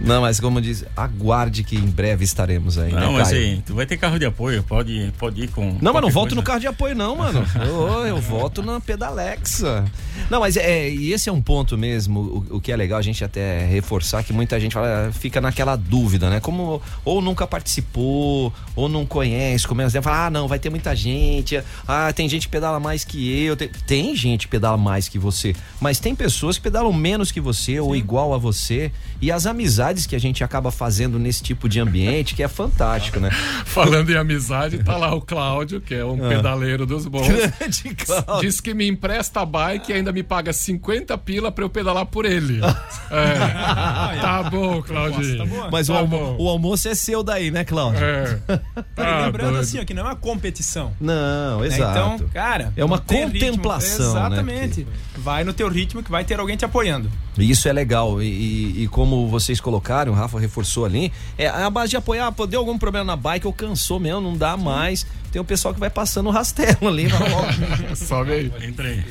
[0.00, 2.92] Não, mas como diz, aguarde que em breve estaremos aí.
[2.92, 5.76] Não, né, mas aí, tu vai ter carro de apoio, pode, pode ir com.
[5.80, 7.44] Não, mas não volto no carro de apoio, não, mano.
[7.64, 9.84] eu, eu volto na Pedalexa.
[10.28, 13.02] Não, mas é, e esse é um ponto mesmo, o, o, que é legal a
[13.02, 16.40] gente até reforçar, que muita gente fala, fica naquela dúvida, né?
[16.40, 20.94] Como ou nunca participou, ou não conhece, como é, fala, ah, não, vai ter muita
[20.94, 23.56] gente, ah, tem gente que pedala mais que eu.
[23.56, 27.40] Tem, tem gente que pedala mais que você, mas tem pessoas que pedalam menos que
[27.40, 27.80] você, Sim.
[27.80, 28.92] ou igual a você.
[29.20, 33.20] E as amizades que a gente acaba fazendo nesse tipo de ambiente, que é fantástico,
[33.20, 33.30] né?
[33.64, 36.28] Falando em amizade, tá lá o Cláudio, que é um ah.
[36.28, 37.26] pedaleiro dos bons.
[37.26, 38.40] Grande Cláudio.
[38.40, 42.06] Diz que me empresta a bike e ainda me paga 50 pila pra eu pedalar
[42.06, 42.60] por ele.
[43.10, 44.20] é.
[44.20, 45.38] Tá bom, Claudinho.
[45.38, 48.04] Tá Mas tá o, almo o, almoço é seu daí, né, Cláudio?
[48.04, 48.40] É.
[48.94, 49.62] Tá lembrando doido.
[49.62, 50.92] assim, ó, que não é uma competição.
[51.00, 51.66] Não, né?
[51.66, 52.14] exato.
[52.14, 52.72] Então, cara.
[52.76, 54.12] É uma contemplação.
[54.12, 54.18] Ritmo.
[54.18, 54.80] Exatamente.
[54.84, 54.92] Né?
[55.22, 57.10] Vai no teu ritmo que vai ter alguém te apoiando.
[57.38, 58.22] Isso é legal.
[58.22, 62.30] E, e, e como vocês colocaram, o Rafa reforçou ali, é a base de apoiar,
[62.32, 65.06] pô, deu algum problema na bike ou cansou mesmo, não dá mais.
[65.30, 67.08] Tem o pessoal que vai passando o rastelo ali.
[67.94, 68.52] Sobe aí.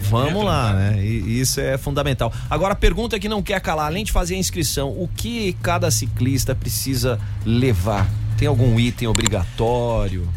[0.10, 1.04] Vamos lá, né?
[1.04, 2.34] E, isso é fundamental.
[2.50, 5.90] Agora, a pergunta que não quer calar, além de fazer a inscrição, o que cada
[5.90, 8.10] ciclista precisa levar?
[8.38, 10.28] Tem algum item obrigatório?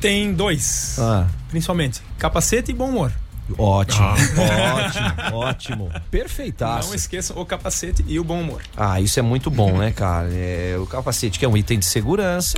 [0.00, 0.96] Tem dois.
[0.98, 1.26] Ah.
[1.48, 2.00] Principalmente.
[2.18, 3.12] Capacete e bom humor.
[3.58, 5.34] Ótimo, ah.
[5.34, 5.92] ótimo, ótimo.
[6.10, 6.88] Perfeitaço.
[6.88, 8.62] Não esqueçam o capacete e o bom humor.
[8.76, 10.28] Ah, isso é muito bom, né, cara?
[10.32, 12.56] É, o capacete que é um item de segurança.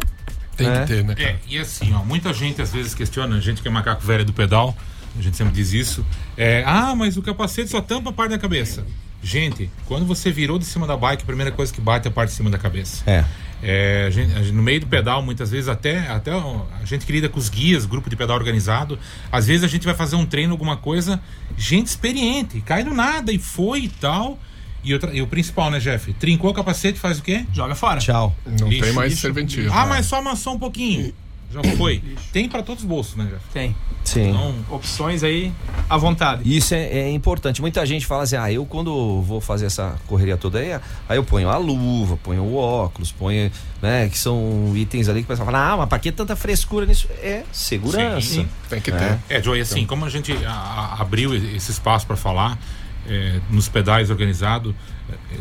[0.56, 0.80] Tem é.
[0.80, 1.14] que ter, né?
[1.14, 1.30] Cara?
[1.30, 4.24] É, e assim, ó, muita gente às vezes questiona, a gente que é macaco velho
[4.24, 4.76] do pedal,
[5.18, 6.04] a gente sempre diz isso.
[6.36, 8.84] É, ah, mas o capacete só tampa a parte da cabeça.
[9.22, 12.12] Gente, quando você virou de cima da bike, a primeira coisa que bate é a
[12.12, 13.08] parte de cima da cabeça.
[13.08, 13.24] É.
[13.62, 17.06] É, a gente, a gente, no meio do pedal, muitas vezes até, até a gente
[17.06, 18.98] que lida com os guias, grupo de pedal organizado,
[19.30, 21.20] às vezes a gente vai fazer um treino, alguma coisa,
[21.56, 24.38] gente experiente, cai do nada e foi e tal.
[24.84, 26.12] E, outra, e o principal, né, Jeff?
[26.14, 27.46] Trincou o capacete, faz o quê?
[27.52, 28.00] Joga fora.
[28.00, 28.34] Tchau.
[28.44, 29.22] Não lixo, tem mais lixo.
[29.22, 29.68] serventia.
[29.70, 31.14] Ah, mas só amassou um pouquinho.
[31.52, 32.02] Já foi.
[32.32, 33.44] Tem para todos os bolsos, né, Jeff?
[33.52, 33.76] Tem.
[34.04, 34.30] Sim.
[34.30, 35.52] Então, opções aí
[35.88, 36.42] à vontade.
[36.44, 37.60] Isso é, é importante.
[37.60, 40.72] Muita gente fala assim: ah, eu quando vou fazer essa correria toda aí,
[41.08, 43.50] aí eu ponho a luva, ponho o óculos, ponho,
[43.80, 46.84] né, que são itens ali que o pessoal fala: ah, mas pra que tanta frescura
[46.84, 47.06] nisso?
[47.22, 48.20] É segurança.
[48.26, 49.18] Sim, tem que ter.
[49.28, 49.88] É, Joey, assim, Então.
[49.96, 52.58] como a gente a- a- abriu esse espaço para falar
[53.06, 54.74] é, nos pedais organizado,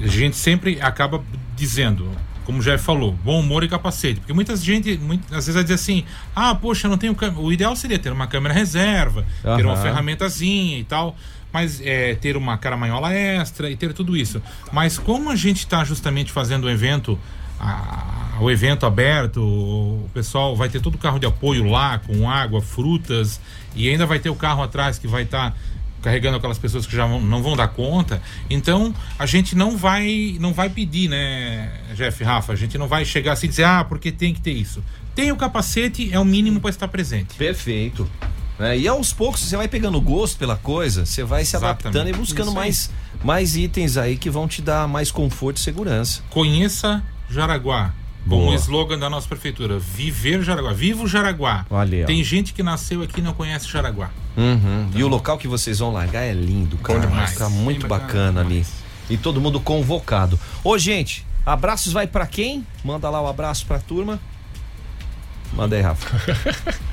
[0.04, 1.24] a gente sempre acaba
[1.56, 2.10] dizendo,
[2.52, 4.20] como o Jeff falou, bom humor e capacete.
[4.20, 6.04] Porque muita gente, muitas às vezes vai dizer assim,
[6.36, 7.40] ah, poxa, não tenho câmera.
[7.42, 11.16] O ideal seria ter uma câmera reserva, ter uma ferramentazinha e tal.
[11.54, 14.42] Mas é, ter uma caramanhola extra e ter tudo isso.
[14.72, 17.20] Mas como a gente está justamente fazendo o evento
[17.60, 22.28] a- o evento aberto, o pessoal vai ter todo o carro de apoio lá, com
[22.30, 23.40] água, frutas,
[23.76, 25.56] e ainda vai ter o carro atrás que vai estar
[26.02, 28.22] carregando aquelas pessoas que já vão- não vão dar conta.
[28.50, 33.06] Então, a gente não vai não vai pedir, né, Jeff, Rafa, a gente não vai
[33.06, 34.84] chegar assim e dizer, ah, porque tem que ter isso.
[35.16, 37.36] Tem o capacete, é o mínimo para estar presente.
[37.36, 38.10] Perfeito.
[38.60, 38.78] né?
[38.78, 42.16] E aos poucos você vai pegando gosto pela coisa, você vai se adaptando Exatamente.
[42.16, 42.92] e buscando mais,
[43.24, 46.22] mais itens aí que vão te dar mais conforto e segurança.
[46.30, 47.94] Conheça Jaraguá.
[48.24, 48.52] Boa.
[48.52, 50.74] o slogan da nossa prefeitura, viver Jaraguá.
[50.74, 51.66] Viva o Jaraguá.
[51.72, 52.06] Olha.
[52.06, 54.12] Tem gente que nasceu aqui e não conhece Jaraguá.
[54.38, 54.90] Uhum.
[54.96, 57.00] E o local que vocês vão largar é lindo, cara.
[57.00, 57.30] Vai demais.
[57.32, 58.66] ficar muito Bem bacana, bacana ali.
[59.10, 60.40] E todo mundo convocado.
[60.64, 62.66] Ô, gente, abraços vai pra quem?
[62.84, 64.20] Manda lá o abraço pra turma.
[65.54, 66.80] Manda aí, Rafa.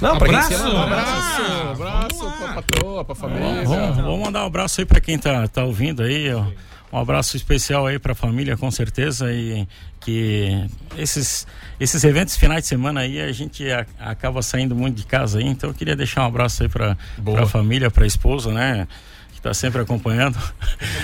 [0.00, 1.42] Não, pra quem Abraço, um abraço,
[1.72, 3.64] abraço pra patroa, pra família.
[3.64, 6.46] Vamos, vamos mandar um abraço aí para quem tá, tá ouvindo aí, ó.
[6.92, 9.66] Um abraço especial aí para a família, com certeza, e
[10.00, 10.66] que
[10.98, 11.46] esses,
[11.78, 15.46] esses eventos finais de semana aí a gente a- acaba saindo muito de casa aí,
[15.46, 16.96] então eu queria deixar um abraço aí para
[17.42, 18.88] a família, para a esposa, né?
[19.40, 20.38] Que tá sempre acompanhando.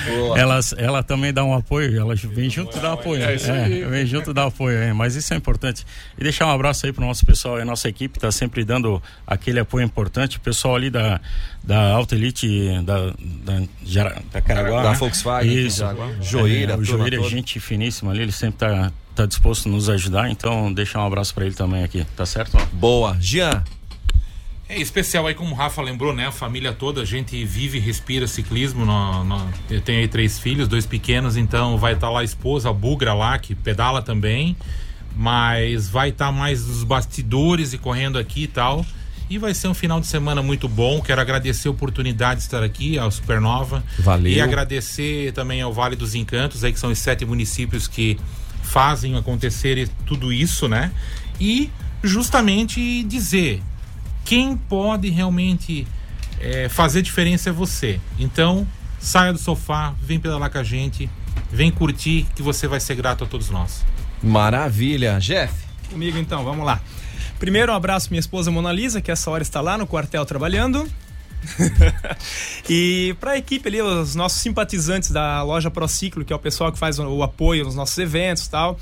[0.06, 0.36] Boa.
[0.38, 3.22] Ela, ela também dá um apoio, ela vem junto dá apoio.
[3.22, 3.84] É aí.
[3.84, 5.86] vem junto dá apoio, é, mas isso é importante.
[6.18, 9.58] E deixar um abraço aí pro nosso pessoal, a nossa equipe tá sempre dando aquele
[9.58, 10.36] apoio importante.
[10.36, 11.20] O pessoal ali da,
[11.64, 12.46] da Alta Elite,
[12.84, 14.82] da, da, da Caraguá.
[14.82, 14.96] Da né?
[14.96, 15.82] Volkswagen Isso.
[16.20, 19.88] Joeira, é, o Joeira é gente finíssima ali, ele sempre tá, tá disposto a nos
[19.88, 22.58] ajudar, então deixar um abraço para ele também aqui, tá certo?
[22.74, 23.16] Boa.
[23.18, 23.64] Jean.
[24.68, 26.26] É especial aí, como o Rafa lembrou, né?
[26.26, 28.84] A família toda, a gente vive e respira ciclismo.
[28.84, 32.68] No, no- eu tenho aí três filhos, dois pequenos, então vai estar lá a esposa,
[32.68, 34.56] a Bugra lá, que pedala também.
[35.14, 38.84] Mas vai estar mais nos bastidores e correndo aqui e tal.
[39.30, 41.00] E vai ser um final de semana muito bom.
[41.00, 43.82] Quero agradecer a oportunidade de estar aqui, ao Supernova.
[44.00, 44.32] Valeu.
[44.32, 48.18] E agradecer também ao Vale dos Encantos, aí que são os sete municípios que
[48.62, 50.92] fazem acontecer tudo isso, né?
[51.40, 51.70] E
[52.04, 53.62] justamente dizer
[54.26, 55.86] quem pode realmente
[56.40, 58.00] é, fazer diferença é você.
[58.18, 58.66] Então,
[58.98, 61.08] saia do sofá, vem pedalar com a gente,
[61.50, 63.84] vem curtir, que você vai ser grato a todos nós.
[64.22, 65.18] Maravilha.
[65.20, 65.54] Jeff.
[65.88, 66.80] Comigo então, vamos lá.
[67.38, 70.88] Primeiro, um abraço minha esposa Mona Lisa, que essa hora está lá no quartel trabalhando.
[72.68, 76.72] e para a equipe ali, os nossos simpatizantes da loja Prociclo, que é o pessoal
[76.72, 78.80] que faz o, apoio nos nossos eventos e tal.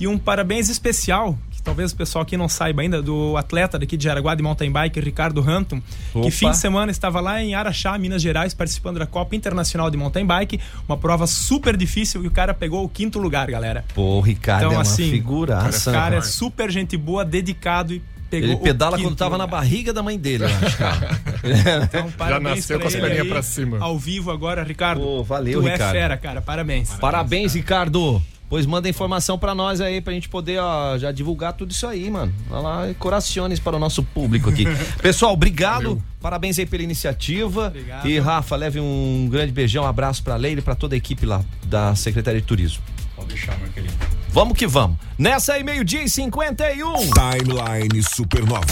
[0.00, 4.04] E um parabéns especial, talvez o pessoal aqui não saiba ainda, do atleta daqui de
[4.04, 5.82] Jaraguá de mountain bike, Ricardo Hampton,
[6.14, 6.24] Opa.
[6.24, 9.96] que fim de semana estava lá em Araxá, Minas Gerais, participando da Copa Internacional de
[9.96, 13.84] Mountain Bike, uma prova super difícil e o cara pegou o quinto lugar, galera.
[13.92, 15.90] Pô, o Ricardo Então, é uma assim, figuraça.
[15.90, 19.92] O cara é super gente boa, dedicado e pegou Ele pedala quando tava na barriga
[19.92, 21.20] da mãe dele, eu acho, cara.
[21.82, 23.78] Então, parabéns nasceu com as perninhas pra cima.
[23.80, 25.00] Ao vivo agora, Ricardo.
[25.00, 25.96] Pô, valeu, tu Ricardo.
[25.96, 26.40] é fera, cara.
[26.40, 26.90] Parabéns.
[26.94, 28.22] Parabéns, Ricardo.
[28.48, 32.08] Pois manda informação pra nós aí, pra gente poder ó, já divulgar tudo isso aí,
[32.10, 32.32] mano.
[32.48, 34.64] Vai lá, e corações para o nosso público aqui.
[35.02, 36.02] Pessoal, obrigado.
[36.20, 37.68] Parabéns aí pela iniciativa.
[37.68, 38.08] Obrigado.
[38.08, 41.26] E Rafa, leve um grande beijão, um abraço pra Leila e pra toda a equipe
[41.26, 42.82] lá da Secretaria de Turismo.
[43.16, 43.94] Pode deixar, meu querido.
[44.28, 44.98] Vamos que vamos.
[45.18, 46.92] Nessa aí, meio-dia e 51.
[46.94, 48.66] Timeline Supernova.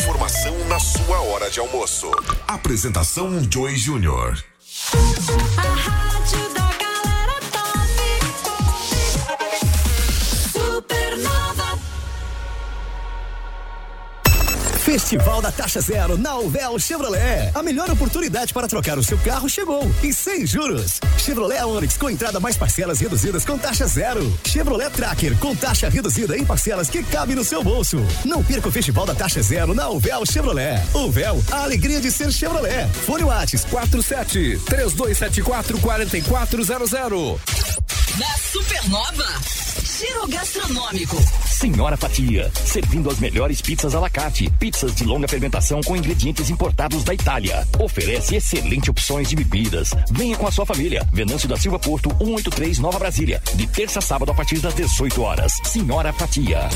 [0.00, 2.10] Informação na sua hora de almoço.
[2.48, 4.42] Apresentação Joy Júnior.
[14.94, 17.50] Festival da Taxa Zero na Uvel Chevrolet.
[17.52, 21.00] A melhor oportunidade para trocar o seu carro chegou e sem juros.
[21.18, 24.38] Chevrolet Onix com entrada mais parcelas reduzidas com taxa zero.
[24.44, 27.96] Chevrolet Tracker com taxa reduzida em parcelas que cabe no seu bolso.
[28.24, 30.80] Não perca o Festival da Taxa Zero na Uvel Chevrolet.
[30.94, 32.86] Uvel, a alegria de ser Chevrolet.
[33.04, 37.40] Fone Whats 47 3274 4400.
[38.16, 41.16] Na Supernova, Giro gastronômico.
[41.46, 44.50] Senhora Fatia, servindo as melhores pizzas à la carte.
[44.58, 47.66] Pizzas de longa fermentação com ingredientes importados da Itália.
[47.78, 49.90] Oferece excelentes opções de bebidas.
[50.10, 51.06] Venha com a sua família.
[51.12, 53.42] Venâncio da Silva Porto, 183 Nova Brasília.
[53.54, 55.52] De terça a sábado a partir das 18 horas.
[55.64, 56.68] Senhora Fatia.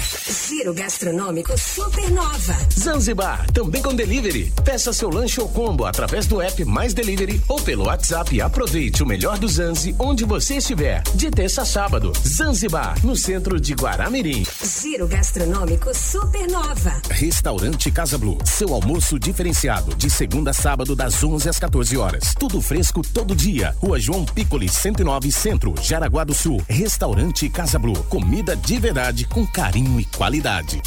[0.49, 2.57] Giro gastronômico Supernova.
[2.73, 4.53] Zanzibar, também com delivery.
[4.65, 9.03] Peça seu lanche ou combo através do app Mais Delivery ou pelo WhatsApp e aproveite
[9.03, 11.03] o melhor do Zanzi onde você estiver.
[11.15, 12.13] De terça a sábado.
[12.27, 14.45] Zanzibar, no centro de Guaramirim.
[14.62, 17.01] Giro gastronômico Supernova.
[17.11, 18.39] Restaurante Casa Blue.
[18.45, 19.95] Seu almoço diferenciado.
[19.95, 22.34] De segunda a sábado, das 11 às 14 horas.
[22.39, 23.74] Tudo fresco todo dia.
[23.78, 26.62] Rua João Piccoli, 109 Centro, Jaraguá do Sul.
[26.68, 28.03] Restaurante Casa Blue.
[28.05, 30.80] Comida de verdade com carinho e qualidade.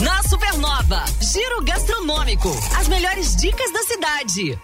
[0.00, 2.50] Na Supernova, Giro gastronômico.
[2.78, 4.58] As melhores dicas da cidade.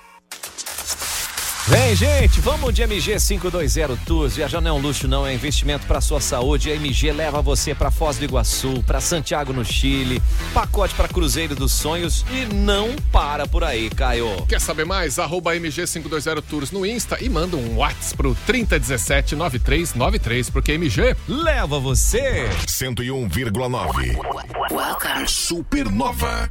[1.68, 4.34] Vem, gente, vamos de MG 520 Tours.
[4.34, 6.72] Viajar não é um luxo, não, é investimento para sua saúde.
[6.72, 10.20] A MG leva você para Foz do Iguaçu, para Santiago no Chile,
[10.52, 14.44] pacote para Cruzeiro dos Sonhos e não para por aí, Caio.
[14.48, 15.20] Quer saber mais?
[15.20, 21.78] Arroba MG520 Tours no Insta e manda um WhatsApp pro 3017 9393, porque MG leva
[21.78, 22.48] você.
[22.66, 25.28] 101,9.
[25.28, 26.50] Supernova.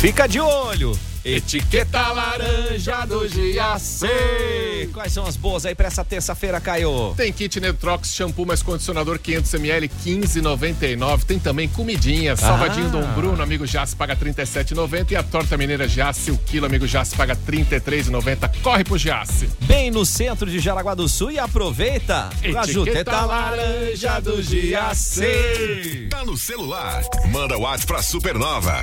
[0.00, 0.96] Fica de olho.
[1.28, 4.88] Etiqueta laranja do GAC.
[4.94, 7.14] Quais são as boas aí pra essa terça-feira, Caio?
[7.16, 11.24] Tem kit Neutrox, shampoo mais condicionador 500ml, 15,99.
[11.24, 12.90] Tem também comidinha, salgadinho Ah.
[12.90, 17.16] Dom Bruno, amigo Jace paga 37,90 e a torta mineira Jace, o quilo, amigo Jace
[17.16, 18.48] paga 33,90.
[18.62, 19.48] Corre pro Jace.
[19.62, 22.30] Bem no centro de Jaraguá do Sul e aproveita.
[22.40, 26.06] Etiqueta laranja do GAC.
[26.08, 27.02] Tá no celular?
[27.32, 28.80] Manda o WhatsApp pra Supernova.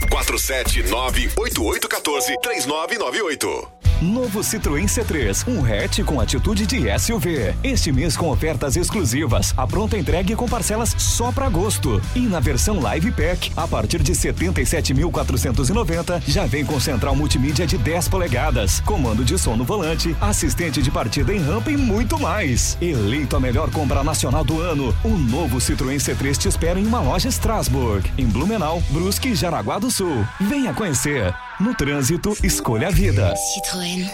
[2.38, 3.84] 479-8814-3998.
[4.04, 7.56] Novo Citroën C3, um hatch com atitude de SUV.
[7.64, 12.02] Este mês com ofertas exclusivas, a pronta entrega e com parcelas só para agosto.
[12.14, 17.78] E na versão Live Pack, a partir de 77.490, já vem com central multimídia de
[17.78, 22.78] 10 polegadas, comando de som no volante, assistente de partida em rampa e muito mais.
[22.82, 27.00] Eleito a melhor compra nacional do ano, o novo Citroën C3 te espera em uma
[27.00, 30.28] loja Strasbourg, em Blumenau, Brusque e Jaraguá do Sul.
[30.42, 31.34] Venha conhecer.
[31.60, 33.34] No trânsito, escolha a vida.
[33.36, 34.10] Citroën.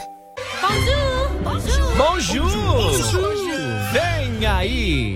[1.96, 2.92] Bonjour!
[3.94, 5.16] Vem aí!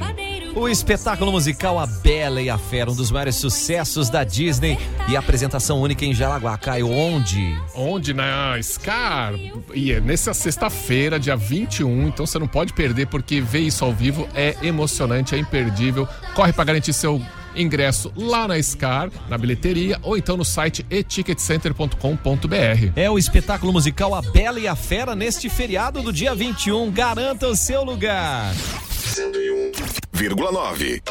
[0.56, 4.78] O espetáculo musical A Bela e a Fera, um dos maiores sucessos da Disney
[5.10, 6.58] e apresentação única em Jaraguá.
[6.58, 7.60] Caio, onde?
[7.76, 8.14] Onde?
[8.14, 9.34] Na Scar.
[9.74, 12.08] E é nessa sexta-feira, dia 21.
[12.08, 16.08] Então você não pode perder, porque ver isso ao vivo é emocionante, é imperdível.
[16.34, 17.22] Corre para garantir seu
[17.56, 22.92] ingresso lá na Scar, na bilheteria, ou então no site eticketcenter.com.br.
[22.96, 26.92] É o espetáculo musical A Bela e a Fera neste feriado do dia 21.
[26.92, 28.54] Garanta o seu lugar.
[28.56, 31.02] 101,9.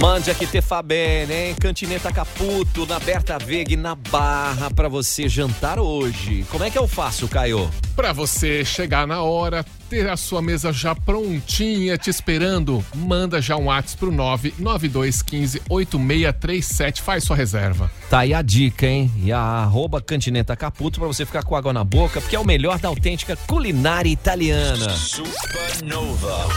[0.00, 1.54] Mande aqui Tefabene, hein?
[1.54, 6.46] Cantineta Caputo, na Berta Veg, na Barra, pra você jantar hoje.
[6.50, 7.70] Como é que eu faço, Caio?
[7.94, 13.54] Para você chegar na hora, ter a sua mesa já prontinha, te esperando, manda já
[13.56, 17.90] um WhatsApp pro 99215 8637, faz sua reserva.
[18.08, 19.12] Tá aí a dica, hein?
[19.22, 22.46] E a arroba Cantineta Caputo pra você ficar com água na boca, porque é o
[22.46, 24.88] melhor da autêntica culinária italiana.
[24.96, 26.48] Supernova.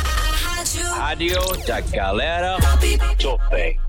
[0.83, 2.57] Rádio da galera
[3.21, 3.84] Topem.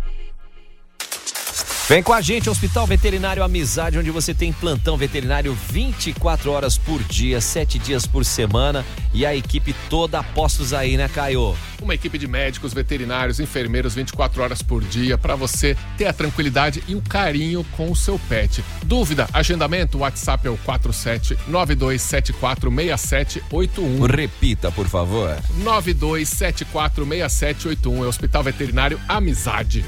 [1.89, 7.01] Vem com a gente, Hospital Veterinário Amizade, onde você tem plantão veterinário 24 horas por
[7.05, 8.85] dia, 7 dias por semana
[9.15, 11.57] e a equipe toda apostos aí, né, Caio?
[11.81, 16.83] Uma equipe de médicos, veterinários, enfermeiros 24 horas por dia para você ter a tranquilidade
[16.89, 18.65] e o carinho com o seu pet.
[18.83, 24.13] Dúvida, agendamento, o WhatsApp é o 47 92746781.
[24.13, 25.39] Repita, por favor.
[25.63, 29.85] 92746781 é o Hospital Veterinário Amizade.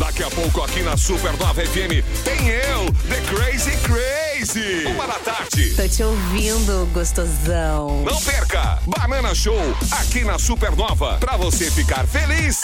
[0.00, 4.29] Daqui a pouco aqui na Supernova FM tem eu, The Crazy Crazy.
[4.42, 5.74] Uma da tarde.
[5.74, 8.02] Tô te ouvindo, gostosão.
[8.02, 8.78] Não perca!
[8.86, 9.60] Banana Show,
[9.90, 12.62] aqui na Supernova, pra você ficar feliz,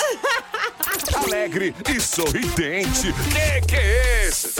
[1.14, 3.12] alegre e sorridente.
[3.12, 4.54] Que que é esse?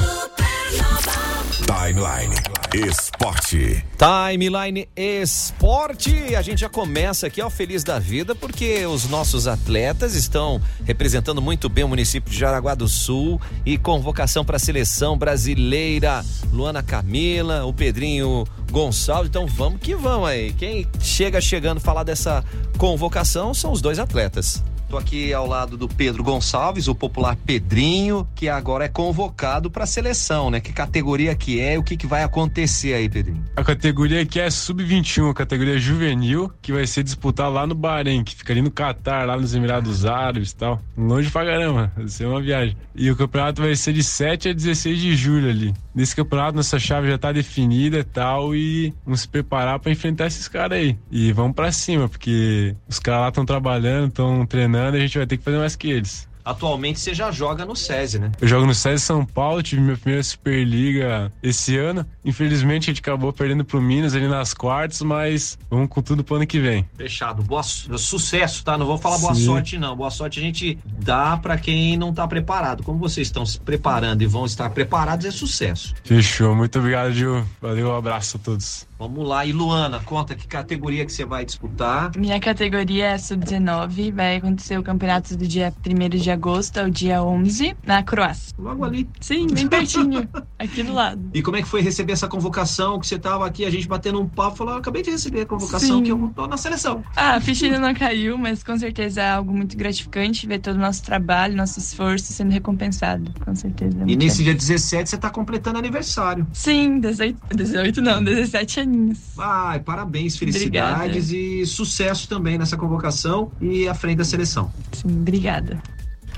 [1.66, 2.36] Timeline
[2.74, 3.84] Esporte.
[3.96, 6.34] Timeline Esporte.
[6.36, 11.40] A gente já começa aqui ao Feliz da Vida, porque os nossos atletas estão representando
[11.40, 16.24] muito bem o município de Jaraguá do Sul e convocação para a seleção brasileira.
[16.52, 19.28] Luana Camila, o Pedrinho Gonçalves.
[19.28, 20.52] Então vamos que vamos aí.
[20.52, 22.44] Quem chega chegando falar dessa
[22.76, 24.62] convocação são os dois atletas.
[24.88, 29.82] Tô aqui ao lado do Pedro Gonçalves, o popular Pedrinho, que agora é convocado para
[29.82, 30.60] a seleção, né?
[30.60, 33.42] Que categoria que é e o que, que vai acontecer aí, Pedrinho?
[33.56, 38.22] A categoria aqui é sub-21, a categoria juvenil, que vai ser disputada lá no Bahrein,
[38.22, 40.80] que fica ali no Catar, lá nos Emirados Árabes e tal.
[40.96, 42.76] Longe pra caramba, vai ser uma viagem.
[42.94, 45.74] E o campeonato vai ser de 7 a 16 de julho ali.
[45.96, 50.26] Nesse campeonato, nossa chave já tá definida e tal, e vamos se preparar para enfrentar
[50.26, 50.98] esses caras aí.
[51.10, 55.26] E vamos para cima, porque os caras lá estão trabalhando, estão treinando a gente vai
[55.26, 56.28] ter que fazer mais que eles.
[56.46, 58.30] Atualmente você já joga no SESI, né?
[58.40, 62.06] Eu jogo no SESI São Paulo, tive minha primeira Superliga esse ano.
[62.24, 66.36] Infelizmente a gente acabou perdendo pro Minas ali nas quartas, mas vamos com tudo pro
[66.36, 66.88] ano que vem.
[66.96, 67.42] Fechado.
[67.42, 68.78] Boa, sucesso, tá?
[68.78, 69.44] Não vou falar boa Sim.
[69.44, 69.96] sorte, não.
[69.96, 72.84] Boa sorte a gente dá para quem não tá preparado.
[72.84, 75.94] Como vocês estão se preparando e vão estar preparados, é sucesso.
[76.04, 76.54] Fechou.
[76.54, 77.44] Muito obrigado, Gil.
[77.60, 78.86] Valeu, um abraço a todos.
[78.98, 79.44] Vamos lá.
[79.44, 82.10] E Luana, conta que categoria que você vai disputar.
[82.16, 84.12] Minha categoria é sub-19.
[84.12, 88.54] Vai acontecer o campeonato do dia 1 de agosto ao dia 11, na Croácia.
[88.58, 89.08] Logo ali.
[89.20, 90.28] Sim, bem pertinho.
[90.58, 91.20] aqui do lado.
[91.34, 92.98] E como é que foi receber essa convocação?
[92.98, 95.46] Que você tava aqui, a gente batendo um papo, falou, "Ah, acabei de receber a
[95.46, 96.02] convocação Sim.
[96.02, 97.04] que eu tô na seleção.
[97.14, 100.76] Ah, a ficha ainda não caiu, mas com certeza é algo muito gratificante ver todo
[100.76, 103.32] o nosso trabalho, nosso esforço sendo recompensado.
[103.44, 103.98] Com certeza.
[104.00, 106.46] é E nesse dia 17 você tá completando aniversário.
[106.52, 109.18] Sim, 18, 18 não, 17 aninhos.
[109.38, 114.70] Ai, parabéns, felicidades e sucesso também nessa convocação e à frente da seleção.
[114.92, 115.82] Sim, obrigada.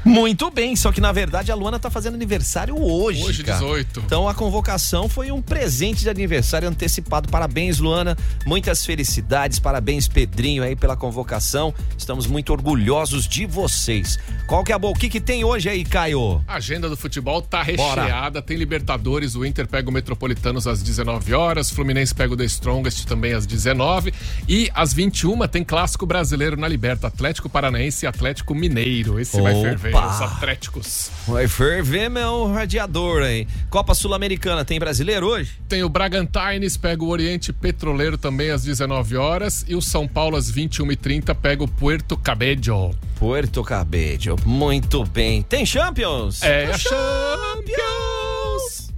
[0.05, 3.25] Muito bem, só que na verdade a Luana tá fazendo aniversário hoje.
[3.25, 3.59] Hoje, cara.
[3.59, 4.03] 18.
[4.07, 7.29] Então a convocação foi um presente de aniversário antecipado.
[7.29, 8.17] Parabéns, Luana.
[8.47, 9.59] Muitas felicidades.
[9.59, 11.75] Parabéns, Pedrinho, aí pela convocação.
[11.97, 14.19] Estamos muito orgulhosos de vocês.
[14.47, 14.93] Qual que é a boa?
[14.93, 16.43] O que, que tem hoje aí, Caio?
[16.47, 18.03] A agenda do futebol tá Bora.
[18.03, 18.41] recheada.
[18.41, 23.05] Tem Libertadores, o Inter pega o Metropolitanos às 19 horas, Fluminense pega o The Strongest
[23.07, 24.13] também às 19
[24.49, 29.21] e às 21 tem clássico brasileiro na Liberta, Atlético Paranaense e Atlético Mineiro.
[29.21, 29.88] Esse vai Opa.
[29.93, 31.11] Ferver os Atléticos.
[31.27, 33.47] Vai ferver meu radiador aí.
[33.71, 35.53] Copa Sul-Americana tem brasileiro hoje?
[35.69, 40.37] Tem o Bragantines, pega o Oriente Petroleiro também às 19 horas e o São Paulo
[40.37, 42.95] às 21h30 pega o Puerto Cabello.
[43.17, 45.43] Puerto Cabello, muito bem.
[45.43, 46.43] Tem Champions?
[46.43, 48.18] É a Champions!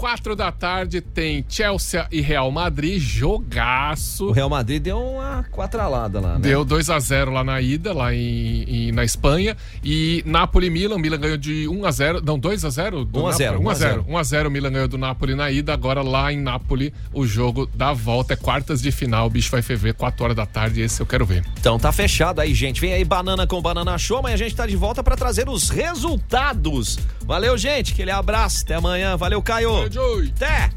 [0.01, 4.28] Quatro da tarde tem Chelsea e Real Madrid, jogaço.
[4.28, 6.40] O Real Madrid deu uma quatralada lá, né?
[6.40, 9.55] Deu 2 a 0 lá na ida, lá em, em- na Espanha.
[9.84, 13.22] E Napoli e Milan, Milan ganhou de 1 a 0 Não, 2 a 0 do
[13.24, 13.66] 1 a 0, Napoli.
[13.66, 15.74] 1 a 0 1 1 a 0 o Milan ganhou do Napoli na ida.
[15.74, 19.26] Agora lá em Napoli, o jogo da volta é quartas de final.
[19.26, 20.80] O bicho vai ferver 4 horas da tarde.
[20.80, 21.44] Esse eu quero ver.
[21.59, 22.80] Então tá fechado aí, gente.
[22.80, 25.68] Vem aí Banana com Banana Show, amanhã a gente tá de volta pra trazer os
[25.68, 26.98] resultados.
[27.26, 27.92] Valeu, gente.
[27.92, 28.62] Aquele abraço.
[28.64, 29.14] Até amanhã.
[29.16, 29.89] Valeu, Caio.
[29.91, 30.70] Até.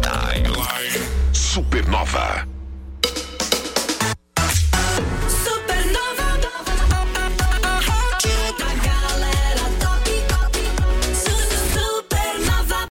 [0.00, 2.51] Timeline Supernova.